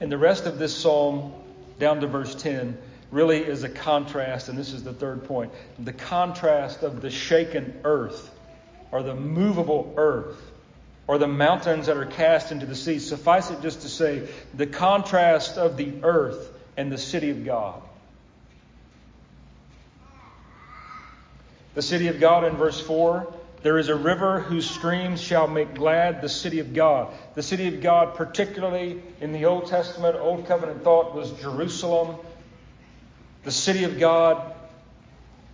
And 0.00 0.12
the 0.12 0.18
rest 0.18 0.44
of 0.44 0.58
this 0.58 0.76
psalm, 0.76 1.32
down 1.78 2.00
to 2.00 2.06
verse 2.06 2.34
10, 2.34 2.76
really 3.14 3.38
is 3.38 3.62
a 3.62 3.68
contrast, 3.68 4.48
and 4.48 4.58
this 4.58 4.72
is 4.72 4.82
the 4.82 4.92
third 4.92 5.24
point 5.24 5.52
the 5.78 5.92
contrast 5.92 6.82
of 6.82 7.00
the 7.00 7.10
shaken 7.10 7.80
earth 7.84 8.30
or 8.90 9.02
the 9.02 9.14
movable 9.14 9.94
earth 9.96 10.36
or 11.06 11.18
the 11.18 11.28
mountains 11.28 11.86
that 11.86 11.96
are 11.96 12.06
cast 12.06 12.50
into 12.50 12.66
the 12.66 12.74
sea. 12.74 12.98
Suffice 12.98 13.50
it 13.50 13.62
just 13.62 13.82
to 13.82 13.88
say 13.88 14.28
the 14.52 14.66
contrast 14.66 15.56
of 15.58 15.76
the 15.76 15.92
earth 16.02 16.50
and 16.76 16.90
the 16.90 16.98
city 16.98 17.30
of 17.30 17.44
God. 17.44 17.80
The 21.74 21.82
city 21.82 22.08
of 22.08 22.20
God 22.20 22.44
in 22.44 22.56
verse 22.56 22.80
4 22.80 23.32
there 23.62 23.78
is 23.78 23.88
a 23.88 23.96
river 23.96 24.40
whose 24.40 24.68
streams 24.68 25.22
shall 25.22 25.48
make 25.48 25.74
glad 25.74 26.20
the 26.20 26.28
city 26.28 26.58
of 26.58 26.74
God. 26.74 27.14
The 27.34 27.42
city 27.42 27.66
of 27.68 27.80
God, 27.80 28.14
particularly 28.14 29.02
in 29.22 29.32
the 29.32 29.46
Old 29.46 29.68
Testament, 29.68 30.16
Old 30.16 30.46
Covenant 30.46 30.84
thought, 30.84 31.14
was 31.14 31.30
Jerusalem 31.40 32.16
the 33.44 33.52
city 33.52 33.84
of 33.84 33.98
God, 33.98 34.54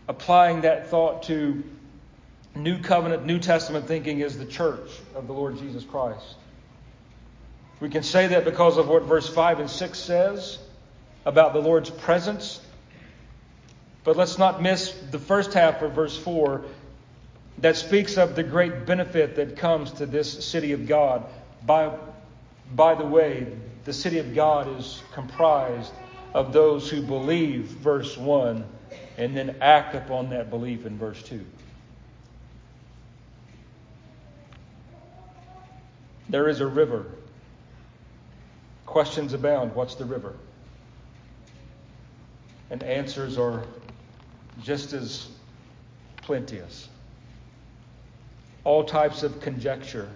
applying 0.08 0.62
that 0.62 0.88
thought 0.88 1.24
to 1.24 1.62
New 2.54 2.78
Covenant, 2.78 3.26
New 3.26 3.38
Testament 3.38 3.86
thinking 3.86 4.20
is 4.20 4.38
the 4.38 4.46
church 4.46 4.90
of 5.14 5.26
the 5.26 5.32
Lord 5.32 5.58
Jesus 5.58 5.84
Christ. 5.84 6.36
We 7.80 7.88
can 7.88 8.02
say 8.02 8.28
that 8.28 8.44
because 8.44 8.76
of 8.76 8.88
what 8.88 9.04
verse 9.04 9.28
5 9.28 9.60
and 9.60 9.70
6 9.70 9.98
says 9.98 10.58
about 11.24 11.52
the 11.52 11.60
Lord's 11.60 11.90
presence. 11.90 12.60
But 14.04 14.16
let's 14.16 14.38
not 14.38 14.62
miss 14.62 14.92
the 15.10 15.18
first 15.18 15.52
half 15.54 15.82
of 15.82 15.92
verse 15.92 16.16
4 16.16 16.64
that 17.58 17.76
speaks 17.76 18.16
of 18.16 18.36
the 18.36 18.42
great 18.42 18.86
benefit 18.86 19.36
that 19.36 19.56
comes 19.56 19.92
to 19.92 20.06
this 20.06 20.44
city 20.46 20.72
of 20.72 20.86
God. 20.86 21.24
By, 21.64 21.92
by 22.74 22.94
the 22.94 23.04
way, 23.04 23.46
the 23.84 23.92
city 23.92 24.18
of 24.18 24.34
God 24.34 24.78
is 24.78 25.02
comprised 25.12 25.92
of 26.34 26.52
those 26.52 26.88
who 26.88 27.02
believe, 27.02 27.64
verse 27.64 28.16
1, 28.16 28.64
and 29.18 29.36
then 29.36 29.56
act 29.60 29.94
upon 29.94 30.30
that 30.30 30.50
belief 30.50 30.86
in 30.86 30.98
verse 30.98 31.22
2. 31.22 31.44
There 36.28 36.48
is 36.48 36.60
a 36.60 36.66
river. 36.66 37.06
Questions 38.86 39.32
abound. 39.32 39.74
What's 39.74 39.96
the 39.96 40.04
river? 40.04 40.34
And 42.70 42.84
answers 42.84 43.36
are 43.36 43.64
just 44.62 44.92
as 44.92 45.28
plenteous. 46.22 46.88
All 48.62 48.84
types 48.84 49.24
of 49.24 49.40
conjecture. 49.40 50.08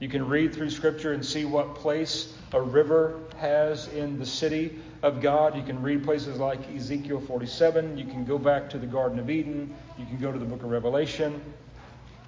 You 0.00 0.08
can 0.08 0.26
read 0.26 0.54
through 0.54 0.70
Scripture 0.70 1.12
and 1.12 1.24
see 1.24 1.44
what 1.44 1.74
place 1.74 2.32
a 2.54 2.60
river 2.60 3.20
has 3.36 3.86
in 3.88 4.18
the 4.18 4.24
city 4.24 4.80
of 5.02 5.20
God. 5.20 5.54
You 5.54 5.62
can 5.62 5.82
read 5.82 6.04
places 6.04 6.38
like 6.38 6.58
Ezekiel 6.74 7.20
47. 7.20 7.98
You 7.98 8.06
can 8.06 8.24
go 8.24 8.38
back 8.38 8.70
to 8.70 8.78
the 8.78 8.86
Garden 8.86 9.18
of 9.18 9.28
Eden. 9.28 9.74
You 9.98 10.06
can 10.06 10.18
go 10.18 10.32
to 10.32 10.38
the 10.38 10.46
book 10.46 10.62
of 10.62 10.70
Revelation 10.70 11.42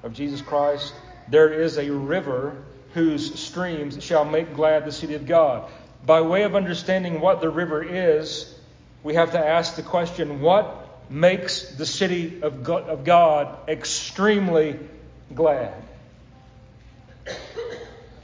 of 0.02 0.12
Jesus 0.12 0.42
Christ. 0.42 0.92
There 1.28 1.50
is 1.50 1.78
a 1.78 1.90
river 1.90 2.62
whose 2.92 3.40
streams 3.40 4.04
shall 4.04 4.26
make 4.26 4.54
glad 4.54 4.84
the 4.84 4.92
city 4.92 5.14
of 5.14 5.26
God. 5.26 5.70
By 6.04 6.20
way 6.20 6.42
of 6.42 6.54
understanding 6.54 7.20
what 7.20 7.40
the 7.40 7.48
river 7.48 7.82
is, 7.82 8.54
we 9.02 9.14
have 9.14 9.32
to 9.32 9.38
ask 9.38 9.76
the 9.76 9.82
question 9.82 10.42
what 10.42 11.10
makes 11.10 11.70
the 11.70 11.86
city 11.86 12.42
of 12.42 12.64
God 13.04 13.56
extremely 13.66 14.78
glad? 15.34 15.72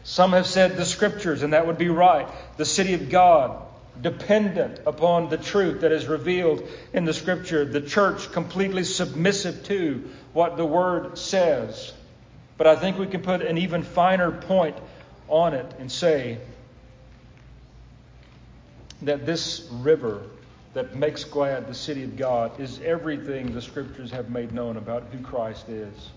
Some 0.09 0.33
have 0.33 0.47
said 0.47 0.79
the 0.79 0.87
scriptures, 0.87 1.43
and 1.43 1.53
that 1.53 1.67
would 1.67 1.77
be 1.77 1.91
right. 1.91 2.27
The 2.57 2.65
city 2.65 2.95
of 2.95 3.11
God, 3.11 3.61
dependent 4.01 4.81
upon 4.87 5.29
the 5.29 5.37
truth 5.37 5.83
that 5.83 5.93
is 5.93 6.07
revealed 6.07 6.67
in 6.95 7.05
the 7.05 7.13
scripture. 7.13 7.67
The 7.67 7.83
church, 7.83 8.33
completely 8.33 8.85
submissive 8.85 9.65
to 9.65 10.09
what 10.33 10.57
the 10.57 10.65
word 10.65 11.19
says. 11.19 11.93
But 12.57 12.67
I 12.67 12.77
think 12.77 12.99
we 12.99 13.07
can 13.07 13.21
put 13.21 13.43
an 13.43 13.59
even 13.59 13.83
finer 13.83 14.33
point 14.33 14.79
on 15.29 15.53
it 15.53 15.71
and 15.79 15.93
say 15.93 16.39
that 19.03 19.27
this 19.27 19.69
river 19.71 20.23
that 20.73 20.97
makes 20.97 21.25
glad 21.25 21.69
the 21.69 21.75
city 21.75 22.03
of 22.03 22.17
God 22.17 22.59
is 22.59 22.81
everything 22.81 23.53
the 23.53 23.61
scriptures 23.61 24.11
have 24.13 24.31
made 24.31 24.53
known 24.53 24.79
about 24.79 25.03
who 25.13 25.19
Christ 25.19 25.69
is 25.69 26.13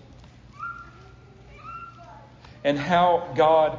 and 2.64 2.78
how 2.78 3.32
God 3.34 3.78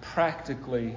practically 0.00 0.94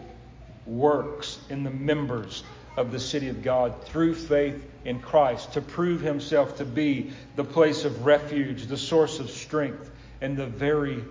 works 0.65 1.39
in 1.49 1.63
the 1.63 1.71
members 1.71 2.43
of 2.75 2.91
the 2.91 2.99
city 2.99 3.29
of 3.29 3.41
God 3.41 3.83
through 3.85 4.13
faith 4.13 4.63
in 4.85 4.99
Christ 4.99 5.53
to 5.53 5.61
prove 5.61 6.01
himself 6.01 6.57
to 6.57 6.65
be 6.65 7.11
the 7.35 7.43
place 7.43 7.85
of 7.85 8.05
refuge, 8.05 8.67
the 8.67 8.77
source 8.77 9.19
of 9.19 9.29
strength, 9.29 9.89
and 10.21 10.37
the 10.37 10.45
very 10.45 11.03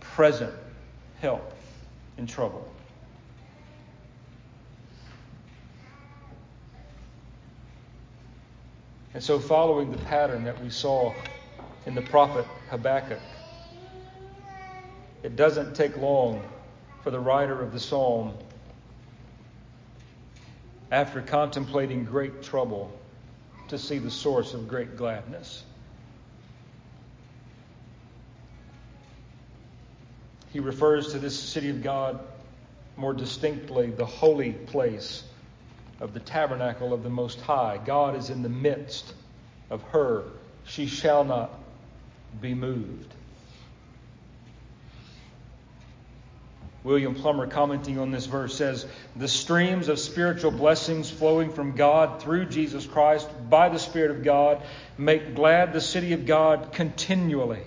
present 0.00 0.54
help 1.20 1.52
in 2.18 2.26
trouble. 2.26 2.66
And 9.12 9.22
so, 9.22 9.40
following 9.40 9.90
the 9.90 9.98
pattern 9.98 10.44
that 10.44 10.62
we 10.62 10.70
saw 10.70 11.12
in 11.84 11.96
the 11.96 12.02
prophet 12.02 12.46
Habakkuk, 12.70 13.18
it 15.22 15.36
doesn't 15.36 15.74
take 15.74 15.96
long 15.96 16.42
for 17.02 17.10
the 17.10 17.20
writer 17.20 17.60
of 17.60 17.72
the 17.72 17.80
psalm, 17.80 18.34
after 20.90 21.20
contemplating 21.20 22.04
great 22.04 22.42
trouble, 22.42 22.90
to 23.68 23.78
see 23.78 23.98
the 23.98 24.10
source 24.10 24.54
of 24.54 24.68
great 24.68 24.96
gladness. 24.96 25.62
He 30.52 30.58
refers 30.58 31.12
to 31.12 31.18
this 31.18 31.38
city 31.38 31.70
of 31.70 31.82
God 31.82 32.18
more 32.96 33.14
distinctly, 33.14 33.90
the 33.90 34.04
holy 34.04 34.52
place 34.52 35.22
of 36.00 36.12
the 36.12 36.20
tabernacle 36.20 36.92
of 36.92 37.02
the 37.02 37.10
Most 37.10 37.40
High. 37.40 37.78
God 37.84 38.16
is 38.16 38.30
in 38.30 38.42
the 38.42 38.48
midst 38.48 39.14
of 39.70 39.82
her. 39.84 40.24
She 40.64 40.86
shall 40.86 41.24
not 41.24 41.50
be 42.40 42.54
moved. 42.54 43.14
William 46.82 47.14
Plumer, 47.14 47.46
commenting 47.46 47.98
on 47.98 48.10
this 48.10 48.24
verse, 48.24 48.56
says, 48.56 48.86
The 49.14 49.28
streams 49.28 49.88
of 49.88 49.98
spiritual 49.98 50.50
blessings 50.50 51.10
flowing 51.10 51.52
from 51.52 51.72
God 51.72 52.22
through 52.22 52.46
Jesus 52.46 52.86
Christ 52.86 53.28
by 53.50 53.68
the 53.68 53.78
Spirit 53.78 54.10
of 54.10 54.24
God 54.24 54.62
make 54.96 55.34
glad 55.34 55.72
the 55.72 55.80
city 55.80 56.14
of 56.14 56.24
God 56.24 56.72
continually. 56.72 57.62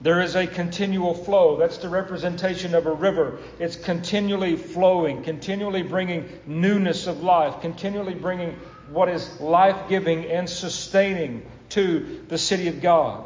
There 0.00 0.20
is 0.20 0.36
a 0.36 0.46
continual 0.46 1.12
flow. 1.12 1.56
That's 1.56 1.78
the 1.78 1.88
representation 1.88 2.74
of 2.74 2.86
a 2.86 2.92
river. 2.92 3.38
It's 3.58 3.76
continually 3.76 4.56
flowing, 4.56 5.24
continually 5.24 5.82
bringing 5.82 6.28
newness 6.46 7.08
of 7.08 7.22
life, 7.22 7.60
continually 7.60 8.14
bringing 8.14 8.52
what 8.90 9.08
is 9.08 9.40
life 9.40 9.88
giving 9.88 10.24
and 10.26 10.48
sustaining 10.48 11.44
to 11.70 12.24
the 12.28 12.38
city 12.38 12.68
of 12.68 12.80
God. 12.80 13.24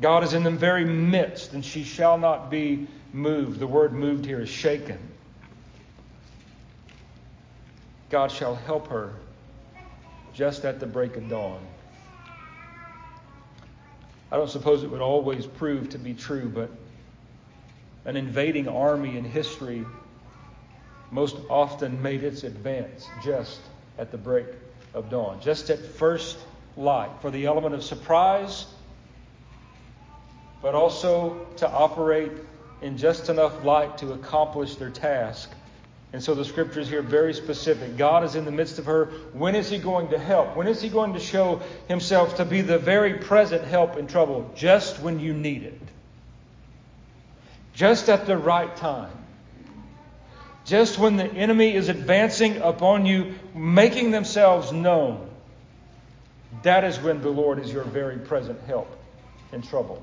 God 0.00 0.24
is 0.24 0.34
in 0.34 0.42
the 0.42 0.50
very 0.50 0.84
midst, 0.84 1.52
and 1.52 1.64
she 1.64 1.82
shall 1.82 2.18
not 2.18 2.50
be 2.50 2.86
moved. 3.12 3.58
The 3.60 3.66
word 3.66 3.92
moved 3.92 4.26
here 4.26 4.40
is 4.40 4.48
shaken. 4.48 4.98
God 8.10 8.30
shall 8.30 8.54
help 8.54 8.88
her 8.88 9.14
just 10.34 10.64
at 10.64 10.80
the 10.80 10.86
break 10.86 11.16
of 11.16 11.28
dawn. 11.28 11.60
I 14.30 14.36
don't 14.36 14.50
suppose 14.50 14.82
it 14.82 14.90
would 14.90 15.00
always 15.00 15.46
prove 15.46 15.88
to 15.90 15.98
be 15.98 16.12
true, 16.12 16.50
but 16.52 16.70
an 18.04 18.16
invading 18.16 18.68
army 18.68 19.16
in 19.16 19.24
history 19.24 19.84
most 21.10 21.36
often 21.48 22.02
made 22.02 22.22
its 22.22 22.44
advance 22.44 23.08
just 23.22 23.60
at 23.98 24.10
the 24.10 24.18
break 24.18 24.46
of 24.92 25.08
dawn, 25.08 25.40
just 25.40 25.70
at 25.70 25.78
first 25.78 26.38
light, 26.76 27.10
for 27.22 27.30
the 27.30 27.46
element 27.46 27.74
of 27.74 27.82
surprise, 27.82 28.66
but 30.66 30.74
also 30.74 31.46
to 31.58 31.70
operate 31.70 32.32
in 32.82 32.98
just 32.98 33.28
enough 33.28 33.64
light 33.64 33.98
to 33.98 34.12
accomplish 34.12 34.74
their 34.74 34.90
task. 34.90 35.48
And 36.12 36.20
so 36.20 36.34
the 36.34 36.44
scripture 36.44 36.80
is 36.80 36.88
here 36.88 37.02
very 37.02 37.34
specific. 37.34 37.96
God 37.96 38.24
is 38.24 38.34
in 38.34 38.44
the 38.44 38.50
midst 38.50 38.80
of 38.80 38.86
her. 38.86 39.04
When 39.32 39.54
is 39.54 39.70
He 39.70 39.78
going 39.78 40.08
to 40.08 40.18
help? 40.18 40.56
When 40.56 40.66
is 40.66 40.82
He 40.82 40.88
going 40.88 41.12
to 41.12 41.20
show 41.20 41.62
Himself 41.86 42.38
to 42.38 42.44
be 42.44 42.62
the 42.62 42.80
very 42.80 43.14
present 43.14 43.62
help 43.62 43.96
in 43.96 44.08
trouble? 44.08 44.50
Just 44.56 44.98
when 44.98 45.20
you 45.20 45.34
need 45.34 45.62
it. 45.62 45.80
Just 47.72 48.08
at 48.08 48.26
the 48.26 48.36
right 48.36 48.76
time. 48.76 49.16
Just 50.64 50.98
when 50.98 51.16
the 51.16 51.32
enemy 51.32 51.76
is 51.76 51.88
advancing 51.88 52.56
upon 52.56 53.06
you, 53.06 53.36
making 53.54 54.10
themselves 54.10 54.72
known. 54.72 55.30
That 56.64 56.82
is 56.82 56.98
when 56.98 57.22
the 57.22 57.30
Lord 57.30 57.60
is 57.60 57.72
your 57.72 57.84
very 57.84 58.18
present 58.18 58.60
help 58.66 58.90
in 59.52 59.62
trouble. 59.62 60.02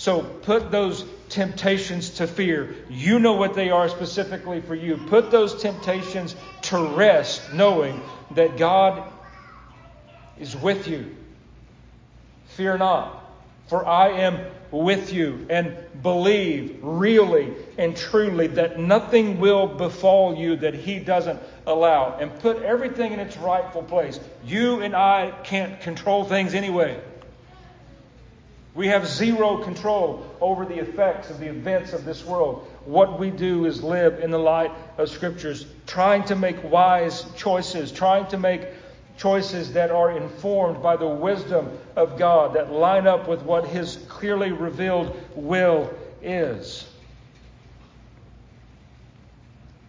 So 0.00 0.22
put 0.22 0.70
those 0.70 1.04
temptations 1.28 2.08
to 2.14 2.26
fear. 2.26 2.74
You 2.88 3.18
know 3.18 3.34
what 3.34 3.52
they 3.52 3.68
are 3.68 3.86
specifically 3.86 4.62
for 4.62 4.74
you. 4.74 4.96
Put 4.96 5.30
those 5.30 5.60
temptations 5.60 6.34
to 6.62 6.82
rest, 6.96 7.52
knowing 7.52 8.00
that 8.30 8.56
God 8.56 9.12
is 10.38 10.56
with 10.56 10.88
you. 10.88 11.14
Fear 12.56 12.78
not, 12.78 13.30
for 13.68 13.86
I 13.86 14.08
am 14.22 14.40
with 14.70 15.12
you. 15.12 15.46
And 15.50 15.76
believe 16.02 16.78
really 16.80 17.52
and 17.76 17.94
truly 17.94 18.46
that 18.46 18.80
nothing 18.80 19.38
will 19.38 19.66
befall 19.66 20.34
you 20.34 20.56
that 20.56 20.72
He 20.72 20.98
doesn't 20.98 21.42
allow. 21.66 22.16
And 22.16 22.40
put 22.40 22.62
everything 22.62 23.12
in 23.12 23.20
its 23.20 23.36
rightful 23.36 23.82
place. 23.82 24.18
You 24.46 24.80
and 24.80 24.96
I 24.96 25.30
can't 25.44 25.78
control 25.82 26.24
things 26.24 26.54
anyway. 26.54 26.98
We 28.74 28.86
have 28.88 29.06
zero 29.06 29.58
control 29.58 30.24
over 30.40 30.64
the 30.64 30.78
effects 30.78 31.28
of 31.28 31.40
the 31.40 31.48
events 31.48 31.92
of 31.92 32.04
this 32.04 32.24
world. 32.24 32.68
What 32.84 33.18
we 33.18 33.30
do 33.30 33.64
is 33.64 33.82
live 33.82 34.20
in 34.20 34.30
the 34.30 34.38
light 34.38 34.70
of 34.96 35.10
Scriptures, 35.10 35.66
trying 35.86 36.24
to 36.24 36.36
make 36.36 36.62
wise 36.62 37.24
choices, 37.36 37.90
trying 37.90 38.28
to 38.28 38.38
make 38.38 38.62
choices 39.18 39.72
that 39.72 39.90
are 39.90 40.16
informed 40.16 40.82
by 40.82 40.96
the 40.96 41.06
wisdom 41.06 41.68
of 41.96 42.16
God, 42.16 42.54
that 42.54 42.72
line 42.72 43.06
up 43.06 43.28
with 43.28 43.42
what 43.42 43.66
His 43.66 43.96
clearly 44.08 44.52
revealed 44.52 45.20
will 45.34 45.92
is. 46.22 46.86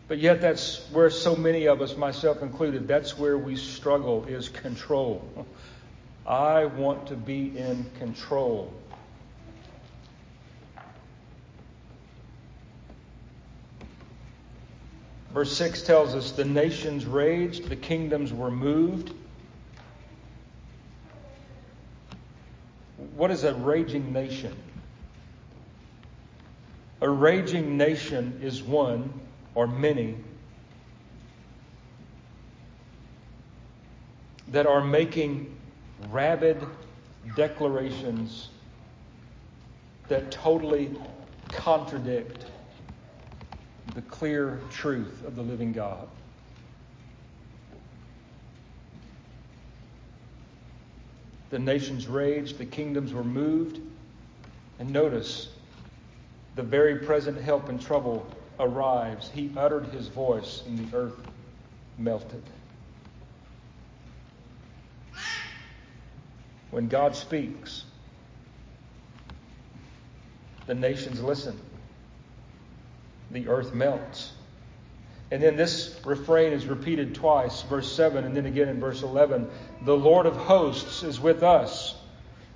But 0.07 0.17
yet, 0.17 0.41
that's 0.41 0.85
where 0.91 1.09
so 1.09 1.35
many 1.35 1.67
of 1.67 1.81
us, 1.81 1.95
myself 1.95 2.41
included, 2.41 2.87
that's 2.87 3.17
where 3.17 3.37
we 3.37 3.55
struggle 3.55 4.25
is 4.25 4.49
control. 4.49 5.45
I 6.25 6.65
want 6.65 7.07
to 7.07 7.15
be 7.15 7.57
in 7.57 7.89
control. 7.97 8.73
Verse 15.33 15.55
6 15.55 15.81
tells 15.83 16.13
us 16.13 16.31
the 16.31 16.43
nations 16.43 17.05
raged, 17.05 17.69
the 17.69 17.75
kingdoms 17.75 18.33
were 18.33 18.51
moved. 18.51 19.13
What 23.15 23.31
is 23.31 23.43
a 23.45 23.53
raging 23.53 24.11
nation? 24.11 24.55
A 26.99 27.09
raging 27.09 27.77
nation 27.77 28.39
is 28.43 28.61
one 28.61 29.11
or 29.55 29.67
many 29.67 30.17
that 34.49 34.67
are 34.67 34.83
making 34.83 35.55
rabid 36.09 36.57
declarations 37.35 38.49
that 40.07 40.31
totally 40.31 40.91
contradict 41.49 42.45
the 43.95 44.01
clear 44.03 44.59
truth 44.69 45.23
of 45.25 45.35
the 45.35 45.41
living 45.41 45.71
God. 45.71 46.07
The 51.49 51.59
nations 51.59 52.07
raged, 52.07 52.57
the 52.57 52.65
kingdoms 52.65 53.13
were 53.13 53.25
moved, 53.25 53.79
and 54.79 54.89
notice 54.89 55.49
the 56.55 56.63
very 56.63 56.95
present 56.95 57.39
help 57.39 57.69
in 57.69 57.77
trouble 57.77 58.25
arrives. 58.59 59.29
He 59.33 59.51
uttered 59.57 59.85
his 59.87 60.07
voice, 60.07 60.63
and 60.65 60.77
the 60.77 60.97
earth 60.97 61.19
melted. 61.97 62.43
When 66.71 66.87
God 66.87 67.15
speaks, 67.15 67.83
the 70.65 70.73
nations 70.73 71.21
listen. 71.21 71.59
The 73.29 73.47
earth 73.47 73.73
melts. 73.73 74.31
And 75.31 75.41
then 75.41 75.55
this 75.55 75.97
refrain 76.05 76.51
is 76.51 76.65
repeated 76.65 77.15
twice, 77.15 77.61
verse 77.63 77.89
7, 77.91 78.25
and 78.25 78.35
then 78.35 78.45
again 78.45 78.67
in 78.67 78.79
verse 78.79 79.01
11. 79.01 79.49
The 79.83 79.95
Lord 79.95 80.25
of 80.25 80.35
hosts 80.35 81.03
is 81.03 81.19
with 81.19 81.43
us. 81.43 81.95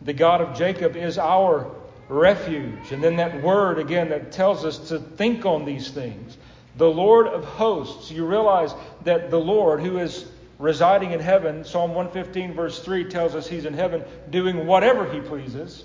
The 0.02 0.14
God 0.14 0.42
of 0.42 0.58
Jacob 0.58 0.98
is 0.98 1.18
our 1.18 1.72
refuge. 2.10 2.92
And 2.92 3.02
then 3.02 3.16
that 3.18 3.42
word 3.42 3.80
again 3.80 4.10
that 4.10 4.34
tells 4.34 4.66
us 4.66 4.90
to 4.90 5.00
think 5.00 5.46
on 5.46 5.64
these 5.64 5.90
things. 5.90 6.38
The 6.78 6.90
Lord 6.90 7.28
of 7.28 7.46
hosts. 7.46 8.12
You 8.12 8.26
realize 8.26 8.74
that 9.06 9.32
the 9.32 9.40
Lord, 9.40 9.80
who 9.80 9.98
is 9.98 10.26
residing 10.60 11.12
in 11.12 11.20
heaven. 11.20 11.64
Psalm 11.64 11.94
115, 11.94 12.54
verse 12.54 12.80
3 12.80 13.06
tells 13.06 13.36
us 13.36 13.48
he's 13.48 13.66
in 13.66 13.74
heaven 13.74 14.04
doing 14.30 14.66
whatever 14.66 15.12
he 15.12 15.20
pleases. 15.20 15.84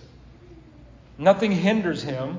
Nothing 1.18 1.52
hinders 1.52 2.02
him. 2.02 2.38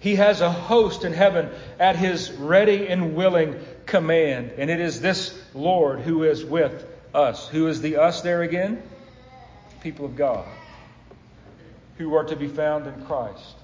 He 0.00 0.16
has 0.16 0.40
a 0.40 0.50
host 0.50 1.04
in 1.04 1.12
heaven 1.12 1.50
at 1.80 1.96
his 1.96 2.30
ready 2.30 2.86
and 2.86 3.16
willing 3.16 3.58
command. 3.86 4.52
And 4.56 4.70
it 4.70 4.80
is 4.80 5.00
this 5.00 5.36
Lord 5.54 6.00
who 6.00 6.22
is 6.22 6.44
with 6.44 6.86
us. 7.12 7.48
Who 7.48 7.66
is 7.66 7.80
the 7.80 7.96
us 7.96 8.20
there 8.20 8.42
again? 8.42 8.80
People 9.80 10.06
of 10.06 10.14
God. 10.14 10.46
Who 11.96 12.14
are 12.14 12.24
to 12.24 12.36
be 12.36 12.46
found 12.46 12.86
in 12.86 13.06
Christ 13.06 13.57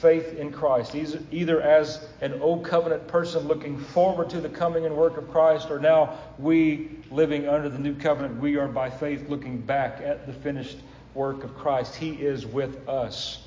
faith 0.00 0.34
in 0.34 0.52
Christ, 0.52 0.94
either 1.32 1.60
as 1.60 2.06
an 2.20 2.40
old 2.40 2.64
covenant 2.64 3.08
person 3.08 3.48
looking 3.48 3.78
forward 3.78 4.30
to 4.30 4.40
the 4.40 4.48
coming 4.48 4.86
and 4.86 4.96
work 4.96 5.16
of 5.16 5.30
Christ, 5.30 5.70
or 5.70 5.80
now 5.80 6.18
we 6.38 6.90
living 7.10 7.48
under 7.48 7.68
the 7.68 7.78
new 7.78 7.94
covenant, 7.94 8.40
we 8.40 8.56
are 8.56 8.68
by 8.68 8.90
faith 8.90 9.28
looking 9.28 9.58
back 9.58 10.00
at 10.00 10.26
the 10.26 10.32
finished 10.32 10.78
work 11.14 11.42
of 11.42 11.56
Christ. 11.56 11.96
He 11.96 12.10
is 12.10 12.46
with 12.46 12.88
us, 12.88 13.42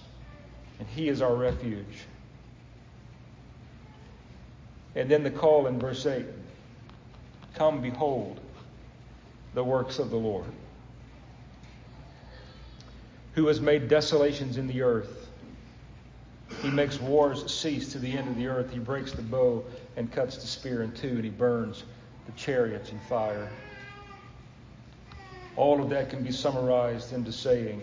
and 0.80 0.88
He 0.90 1.08
is 1.08 1.22
our 1.22 1.36
refuge. 1.36 2.06
And 4.96 5.10
then 5.10 5.24
the 5.24 5.32
call 5.32 5.68
in 5.68 5.80
verse 5.80 6.06
8 6.06 6.26
Come, 7.56 7.82
behold 7.82 8.40
the 9.54 9.64
works 9.64 10.00
of 10.00 10.10
the 10.10 10.18
Lord, 10.18 10.52
who 13.36 13.48
has 13.48 13.62
made 13.62 13.88
desolations 13.88 14.58
in 14.58 14.68
the 14.68 14.82
earth 14.82 15.21
he 16.62 16.70
makes 16.70 17.00
wars 17.00 17.52
cease 17.52 17.92
to 17.94 18.00
the 18.00 18.18
end 18.18 18.28
of 18.28 18.36
the 18.36 18.48
earth. 18.48 18.72
He 18.72 18.80
breaks 18.80 19.12
the 19.14 19.22
bow 19.22 19.66
and 19.98 20.12
cuts 20.12 20.38
the 20.38 20.48
spear 20.48 20.84
in 20.84 20.92
two, 20.94 21.10
and 21.10 21.24
he 21.24 21.30
burns 21.30 21.84
the 22.26 22.32
chariots 22.34 22.92
in 22.92 23.00
fire. 23.00 23.50
All 25.56 25.82
of 25.82 25.90
that 25.90 26.10
can 26.10 26.24
be 26.24 26.32
summarized 26.32 27.14
into 27.14 27.32
saying, 27.32 27.82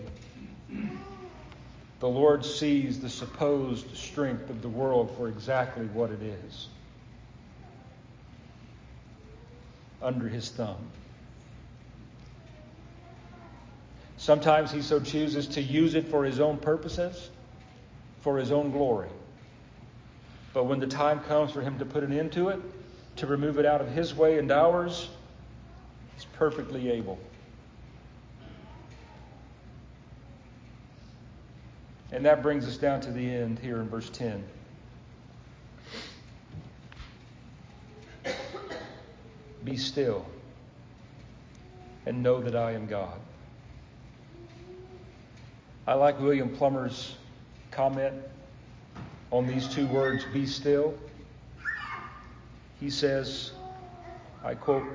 the 1.99 2.07
Lord 2.07 2.45
sees 2.45 2.99
the 3.01 3.09
supposed 3.09 3.95
strength 3.95 4.49
of 4.49 4.61
the 4.61 4.69
world 4.69 5.13
for 5.17 5.27
exactly 5.27 5.85
what 5.87 6.11
it 6.11 6.21
is 6.21 6.67
under 10.01 10.29
his 10.29 10.49
thumb. 10.49 10.77
Sometimes 14.17 14.71
he 14.71 14.81
so 14.81 14.99
chooses 14.99 15.47
to 15.47 15.61
use 15.61 15.95
it 15.95 16.07
for 16.07 16.23
his 16.23 16.39
own 16.39 16.57
purposes, 16.57 17.29
for 18.21 18.37
his 18.37 18.51
own 18.51 18.71
glory. 18.71 19.09
But 20.53 20.65
when 20.65 20.79
the 20.79 20.87
time 20.87 21.19
comes 21.21 21.51
for 21.51 21.61
him 21.61 21.77
to 21.79 21.85
put 21.85 22.03
an 22.03 22.11
end 22.11 22.31
to 22.33 22.49
it, 22.49 22.59
to 23.17 23.27
remove 23.27 23.59
it 23.59 23.65
out 23.65 23.81
of 23.81 23.89
his 23.89 24.15
way 24.15 24.39
and 24.39 24.51
ours, 24.51 25.09
he's 26.15 26.25
perfectly 26.25 26.89
able. 26.89 27.19
And 32.11 32.25
that 32.25 32.41
brings 32.41 32.67
us 32.67 32.77
down 32.77 33.01
to 33.01 33.11
the 33.11 33.29
end 33.29 33.59
here 33.59 33.79
in 33.79 33.87
verse 33.87 34.09
10. 34.09 34.43
Be 39.63 39.77
still 39.77 40.25
and 42.05 42.23
know 42.23 42.41
that 42.41 42.55
I 42.55 42.71
am 42.71 42.87
God. 42.87 43.19
I 45.85 45.93
like 45.93 46.19
William 46.19 46.49
Plumer's 46.55 47.15
comment 47.71 48.15
on 49.31 49.47
these 49.47 49.67
two 49.67 49.87
words, 49.87 50.25
be 50.33 50.45
still. 50.45 50.93
He 52.79 52.89
says, 52.89 53.51
I 54.43 54.55
quote, 54.55 54.87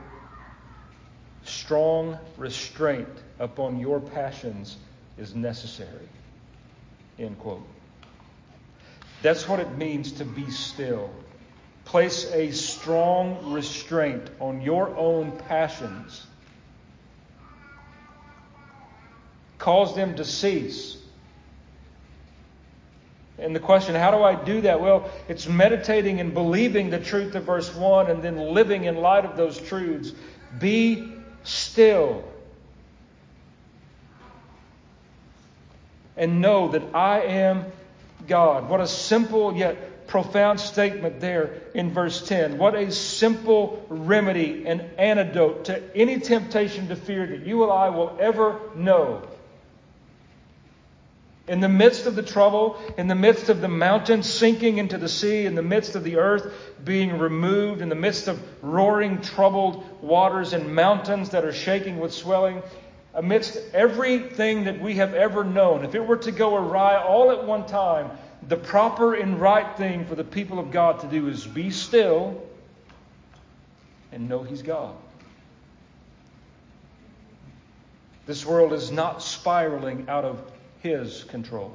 strong 1.45 2.19
restraint 2.37 3.09
upon 3.39 3.79
your 3.79 4.01
passions 4.01 4.77
is 5.19 5.35
necessary. 5.35 6.09
End 7.19 7.39
quote. 7.39 7.67
That's 9.23 9.49
what 9.49 9.61
it 9.61 9.77
means 9.77 10.13
to 10.13 10.25
be 10.25 10.51
still. 10.51 11.11
Place 11.85 12.31
a 12.33 12.51
strong 12.51 13.53
restraint 13.53 14.29
on 14.41 14.63
your 14.63 14.97
own 14.97 15.33
passions. 15.33 16.27
Cause 19.59 19.95
them 19.95 20.17
to 20.17 20.25
cease. 20.25 20.99
And 23.39 23.55
the 23.55 23.61
question, 23.61 23.95
how 23.95 24.13
do 24.13 24.23
I 24.23 24.37
do 24.37 24.61
that? 24.63 24.81
Well, 24.81 25.11
it's 25.29 25.49
meditating 25.49 26.21
and 26.21 26.33
believing 26.33 26.91
the 26.91 27.01
truth 27.01 27.35
of 27.35 27.45
verse 27.45 27.75
1 27.75 28.11
and 28.11 28.23
then 28.23 28.39
living 28.39 28.85
in 28.85 28.97
light 28.97 29.25
of 29.25 29.37
those 29.37 29.59
truths. 29.59 30.13
Be 30.59 31.13
still. 31.43 32.25
And 36.17 36.41
know 36.41 36.69
that 36.69 36.95
I 36.95 37.23
am 37.23 37.65
God. 38.29 38.69
What 38.69 38.81
a 38.81 38.87
simple 38.87 39.57
yet 39.57 40.07
profound 40.07 40.61
statement 40.61 41.19
there 41.19 41.63
in 41.75 41.93
verse 41.93 42.27
10. 42.27 42.59
What 42.59 42.77
a 42.77 42.93
simple 42.93 43.85
remedy 43.89 44.65
and 44.67 44.81
antidote 44.97 45.65
to 45.65 45.97
any 45.97 46.21
temptation 46.21 46.89
to 46.89 46.97
fear 46.97 47.27
that 47.27 47.45
you 47.45 47.65
and 47.65 47.73
I 47.73 47.89
will 47.89 48.17
ever 48.21 48.61
know. 48.77 49.27
In 51.47 51.61
the 51.61 51.69
midst 51.69 52.07
of 52.07 52.17
the 52.17 52.23
trouble, 52.23 52.79
in 52.97 53.07
the 53.07 53.15
midst 53.15 53.51
of 53.51 53.61
the 53.61 53.69
mountain 53.69 54.23
sinking 54.23 54.79
into 54.79 54.97
the 54.97 55.11
sea, 55.11 55.45
in 55.45 55.55
the 55.55 55.63
midst 55.63 55.95
of 55.95 56.03
the 56.03 56.17
earth 56.17 56.51
being 56.83 57.19
removed, 57.19 57.83
in 57.83 57.91
the 57.91 57.95
midst 57.95 58.29
of 58.29 58.41
roaring, 58.63 59.21
troubled 59.21 59.85
waters 60.03 60.55
and 60.55 60.75
mountains 60.75 61.31
that 61.31 61.45
are 61.45 61.53
shaking 61.53 62.01
with 62.01 62.15
swelling, 62.15 62.63
amidst 63.13 63.59
everything 63.75 64.65
that 64.65 64.81
we 64.81 64.95
have 64.95 65.13
ever 65.13 65.45
known, 65.45 65.85
if 65.85 65.95
it 65.95 66.07
were 66.07 66.17
to 66.17 66.33
go 66.33 66.57
awry 66.57 66.97
all 66.97 67.31
at 67.31 67.45
one 67.45 67.67
time, 67.67 68.11
the 68.49 68.57
proper 68.57 69.15
and 69.15 69.41
right 69.41 69.77
thing 69.77 70.07
for 70.07 70.15
the 70.15 70.25
people 70.25 70.59
of 70.59 70.71
God 70.71 71.01
to 71.01 71.07
do 71.07 71.29
is 71.29 71.47
be 71.47 71.71
still 71.71 72.43
and 74.13 74.29
know 74.29 74.43
He's 74.43 74.63
God. 74.63 74.95
This 78.27 78.47
world 78.47 78.73
is 78.73 78.91
not 78.91 79.23
spiraling 79.23 80.07
out 80.09 80.25
of 80.25 80.54
his 80.85 81.25
control. 81.25 81.73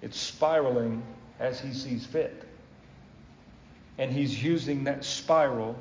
It's 0.00 0.18
spiraling 0.18 1.02
as 1.38 1.60
He 1.60 1.74
sees 1.74 2.06
fit. 2.06 2.42
And 3.98 4.10
He's 4.10 4.42
using 4.42 4.84
that 4.84 5.04
spiral, 5.04 5.76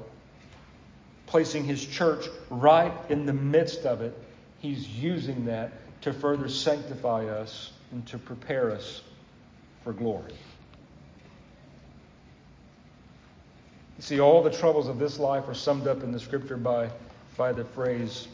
placing 1.25 1.63
His 1.63 1.85
church 1.85 2.25
right 2.49 2.91
in 3.07 3.25
the 3.25 3.33
midst 3.33 3.85
of 3.85 4.01
it. 4.01 4.13
He's 4.59 4.87
using 4.89 5.45
that 5.45 5.71
to 6.01 6.11
further 6.11 6.49
sanctify 6.49 7.27
us 7.27 7.71
and 7.93 8.05
to 8.07 8.17
prepare 8.17 8.71
us 8.71 9.01
for 9.85 9.93
glory. 9.93 10.33
You 13.97 14.03
see, 14.03 14.19
all 14.19 14.43
the 14.43 14.51
troubles 14.51 14.89
of 14.89 14.99
this 14.99 15.17
life 15.17 15.47
are 15.47 15.53
summed 15.53 15.87
up 15.87 16.03
in 16.03 16.11
the 16.11 16.19
scripture 16.19 16.57
by, 16.57 16.89
by 17.37 17.53
the 17.53 17.63
phrase 17.63 18.27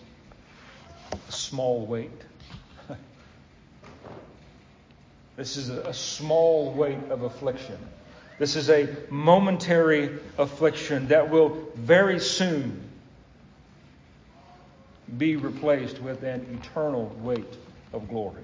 small 1.30 1.86
weight. 1.86 2.12
this 5.36 5.58
is 5.58 5.70
a 5.70 5.94
small 5.94 6.72
weight 6.74 7.10
of 7.10 7.24
affliction. 7.24 7.78
This 8.40 8.56
is 8.56 8.70
a 8.70 8.88
momentary 9.10 10.20
affliction 10.38 11.08
that 11.08 11.30
will 11.30 11.58
very 11.76 12.20
soon 12.20 12.88
be 15.18 15.36
replaced 15.36 16.00
with 16.02 16.24
an 16.24 16.60
eternal 16.62 17.16
weight 17.22 17.58
of 17.94 18.10
glory. 18.10 18.44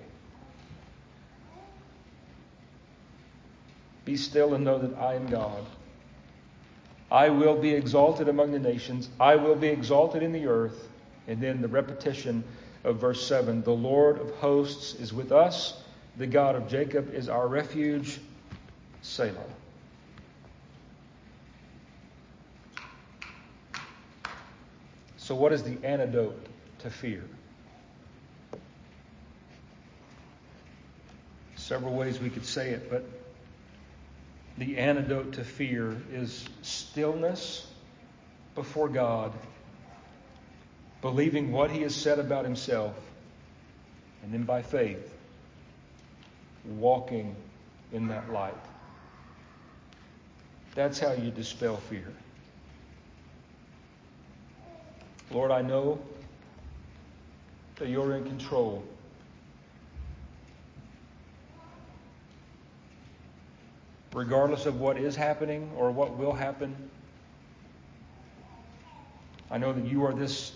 Be 4.06 4.18
still 4.18 4.54
and 4.54 4.64
know 4.64 4.80
that 4.80 4.98
I 4.98 5.16
am 5.16 5.28
God. 5.28 5.64
I 7.12 7.30
will 7.30 7.56
be 7.56 7.74
exalted 7.74 8.28
among 8.28 8.52
the 8.52 8.60
nations. 8.60 9.10
I 9.20 9.36
will 9.36 9.56
be 9.56 9.68
exalted 9.68 10.24
in 10.24 10.32
the 10.32 10.48
earth. 10.48 10.90
And 11.28 11.42
then 11.42 11.62
the 11.62 11.68
repetition 11.68 12.44
of 12.84 12.98
verse 12.98 13.26
7 13.26 13.64
The 13.64 13.72
Lord 13.72 14.20
of 14.20 14.32
hosts 14.36 14.96
is 14.96 15.14
with 15.14 15.32
us, 15.32 15.74
the 16.18 16.28
God 16.28 16.56
of 16.56 16.68
Jacob 16.68 17.14
is 17.14 17.30
our 17.30 17.48
refuge. 17.48 18.20
Selah. 19.02 19.34
So, 25.18 25.36
what 25.36 25.54
is 25.54 25.64
the 25.64 25.78
antidote 25.84 26.46
to 26.80 26.90
fear? 26.90 27.24
Several 31.56 31.94
ways 31.94 32.20
we 32.20 32.30
could 32.30 32.46
say 32.46 32.72
it, 32.72 32.90
but 32.90 33.06
the 34.58 34.78
antidote 34.78 35.34
to 35.34 35.44
fear 35.44 35.96
is 36.12 36.48
stillness 36.62 37.66
before 38.54 38.90
God 38.90 39.32
believing 41.04 41.52
what 41.52 41.70
he 41.70 41.82
has 41.82 41.94
said 41.94 42.18
about 42.18 42.46
himself, 42.46 42.96
and 44.24 44.34
then 44.34 44.44
by 44.44 44.62
faith, 44.62 45.14
walking 46.66 47.36
in 47.92 48.08
that 48.08 48.32
light. 48.32 48.56
That's 50.76 50.98
how 50.98 51.12
you 51.12 51.30
dispel 51.30 51.76
fear. 51.76 52.08
Lord, 55.30 55.52
I 55.52 55.62
know 55.62 56.00
that 57.76 57.90
you're 57.90 58.16
in 58.16 58.24
control. 58.24 58.82
Regardless 64.14 64.66
of 64.66 64.80
what 64.80 64.96
is 64.98 65.18
happening 65.18 65.70
or 65.76 65.92
what 65.92 66.18
will 66.18 66.32
happen, 66.32 66.74
I 69.52 69.58
know 69.58 69.74
that 69.74 69.84
you 69.84 70.06
are 70.06 70.14
this 70.14 70.54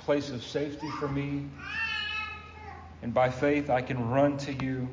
place 0.00 0.30
of 0.30 0.42
safety 0.42 0.88
for 0.98 1.08
me. 1.08 1.44
And 3.02 3.14
by 3.14 3.30
faith, 3.30 3.70
I 3.70 3.82
can 3.82 4.10
run 4.10 4.36
to 4.38 4.52
you 4.52 4.88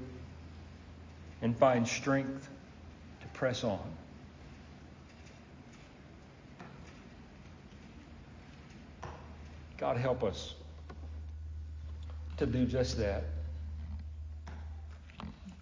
and 1.42 1.58
find 1.58 1.88
strength 1.88 2.50
to 3.22 3.28
press 3.30 3.64
on. 3.64 3.80
God, 9.78 9.98
help 9.98 10.24
us 10.24 10.56
to 12.38 12.46
do 12.46 12.66
just 12.66 12.98
that. 12.98 13.24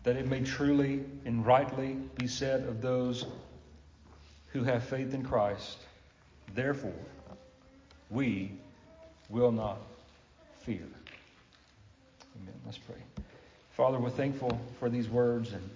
That 0.03 0.15
it 0.15 0.27
may 0.27 0.41
truly 0.41 1.03
and 1.25 1.45
rightly 1.45 1.97
be 2.17 2.27
said 2.27 2.63
of 2.63 2.81
those 2.81 3.25
who 4.47 4.63
have 4.63 4.83
faith 4.83 5.13
in 5.13 5.23
Christ, 5.23 5.79
therefore, 6.53 6.93
we 8.09 8.51
will 9.29 9.51
not 9.51 9.77
fear. 10.61 10.81
Amen. 12.41 12.53
Let's 12.65 12.77
pray. 12.77 12.95
Father, 13.71 13.99
we're 13.99 14.09
thankful 14.09 14.59
for 14.79 14.89
these 14.89 15.09
words 15.09 15.51
and 15.51 15.69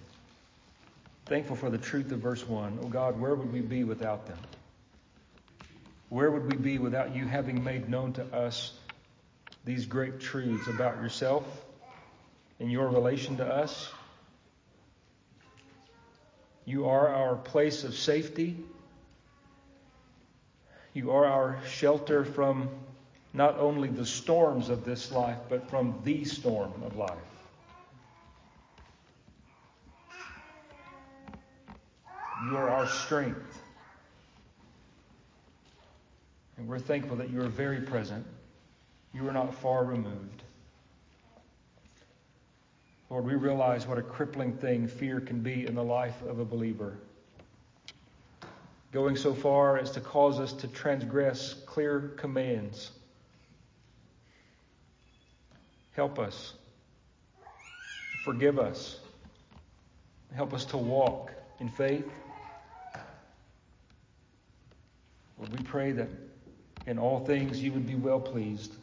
thankful 1.26 1.56
for 1.56 1.70
the 1.70 1.78
truth 1.78 2.10
of 2.12 2.20
verse 2.20 2.46
1. 2.46 2.78
Oh 2.82 2.88
God, 2.88 3.20
where 3.20 3.34
would 3.34 3.52
we 3.52 3.60
be 3.60 3.84
without 3.84 4.26
them? 4.26 4.38
Where 6.08 6.30
would 6.30 6.50
we 6.50 6.56
be 6.56 6.78
without 6.78 7.14
you 7.14 7.26
having 7.26 7.62
made 7.62 7.88
known 7.88 8.12
to 8.14 8.24
us 8.34 8.72
these 9.64 9.86
great 9.86 10.20
truths 10.20 10.66
about 10.68 10.96
yourself 10.96 11.44
and 12.58 12.70
your 12.70 12.88
relation 12.88 13.36
to 13.38 13.46
us. 13.46 13.90
You 16.64 16.88
are 16.88 17.08
our 17.08 17.36
place 17.36 17.84
of 17.84 17.94
safety. 17.94 18.56
You 20.92 21.12
are 21.12 21.24
our 21.24 21.58
shelter 21.66 22.24
from 22.24 22.68
not 23.32 23.58
only 23.58 23.88
the 23.88 24.06
storms 24.06 24.68
of 24.68 24.84
this 24.84 25.12
life, 25.12 25.38
but 25.48 25.68
from 25.70 25.98
the 26.04 26.24
storm 26.24 26.72
of 26.84 26.96
life. 26.96 27.18
You 32.48 32.56
are 32.56 32.70
our 32.70 32.88
strength. 32.88 33.60
And 36.56 36.66
we're 36.66 36.78
thankful 36.78 37.16
that 37.16 37.30
you 37.30 37.40
are 37.42 37.48
very 37.48 37.80
present. 37.80 38.26
You 39.12 39.28
are 39.28 39.32
not 39.32 39.54
far 39.54 39.84
removed. 39.84 40.42
Lord, 43.10 43.24
we 43.24 43.34
realize 43.34 43.86
what 43.86 43.98
a 43.98 44.02
crippling 44.02 44.52
thing 44.52 44.86
fear 44.86 45.20
can 45.20 45.40
be 45.40 45.66
in 45.66 45.74
the 45.74 45.82
life 45.82 46.22
of 46.28 46.38
a 46.38 46.44
believer. 46.44 46.96
Going 48.92 49.16
so 49.16 49.34
far 49.34 49.78
as 49.78 49.90
to 49.92 50.00
cause 50.00 50.38
us 50.40 50.52
to 50.54 50.68
transgress 50.68 51.54
clear 51.66 52.12
commands. 52.16 52.90
Help 55.92 56.18
us. 56.18 56.54
Forgive 58.18 58.58
us. 58.58 58.98
Help 60.34 60.54
us 60.54 60.66
to 60.66 60.76
walk 60.76 61.32
in 61.58 61.68
faith. 61.68 62.10
Lord, 65.38 65.52
we 65.52 65.58
pray 65.58 65.92
that 65.92 66.08
in 66.86 66.98
all 66.98 67.24
things 67.24 67.62
you 67.62 67.72
would 67.72 67.86
be 67.86 67.94
well 67.94 68.20
pleased. 68.20 68.74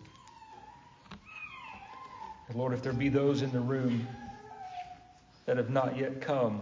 And 2.48 2.58
Lord, 2.58 2.74
if 2.74 2.82
there 2.82 2.94
be 2.94 3.10
those 3.10 3.42
in 3.42 3.52
the 3.52 3.60
room 3.60 4.08
that 5.46 5.58
have 5.58 5.70
not 5.70 5.98
yet 5.98 6.22
come 6.22 6.62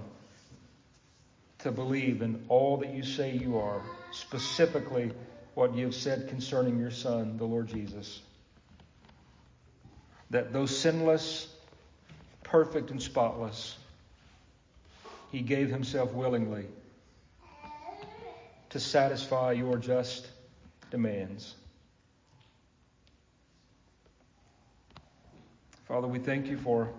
to 1.60 1.72
believe 1.72 2.22
in 2.22 2.46
all 2.50 2.78
that 2.78 2.94
you 2.94 3.04
say 3.04 3.36
you 3.36 3.58
are, 3.58 3.82
specifically 4.12 5.12
what 5.54 5.76
you 5.76 5.86
have 5.86 5.96
said 5.96 6.28
concerning 6.28 6.80
your 6.80 6.92
Son, 6.92 7.38
the 7.38 7.46
Lord 7.46 7.68
Jesus, 7.68 8.22
that 10.30 10.54
though 10.54 10.66
sinless, 10.66 11.48
perfect, 12.44 12.92
and 12.92 13.02
spotless, 13.02 13.78
he 15.32 15.42
gave 15.42 15.70
himself 15.70 16.14
willingly 16.14 16.66
to 18.70 18.80
satisfy 18.80 19.52
your 19.52 19.78
just 19.78 20.28
demands. 20.92 21.56
Father, 25.88 26.08
we 26.08 26.20
thank 26.20 26.48
you 26.48 26.58
for 26.58 26.90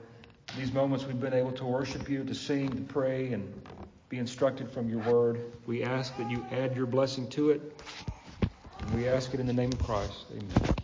these 0.57 0.73
moments 0.73 1.05
we've 1.05 1.21
been 1.21 1.35
able 1.35 1.53
to 1.53 1.65
worship 1.65 2.09
you, 2.09 2.25
to 2.25 2.35
sing, 2.35 2.71
to 2.71 2.83
pray, 2.83 3.33
and 3.33 3.53
be 4.09 4.19
instructed 4.19 4.71
from 4.71 4.89
your 4.89 5.01
word. 5.01 5.41
We 5.67 5.83
ask 5.83 6.17
that 6.19 6.31
you 6.31 6.45
add 6.53 6.77
your 6.77 6.87
blessing 6.87 7.29
to 7.31 7.51
it. 7.51 7.83
And 8.81 8.95
we 8.95 9.09
ask 9.09 9.35
it 9.35 9.41
in 9.41 9.47
the 9.47 9.53
name 9.53 9.73
of 9.73 9.83
Christ. 9.83 10.27
Amen. 10.31 10.76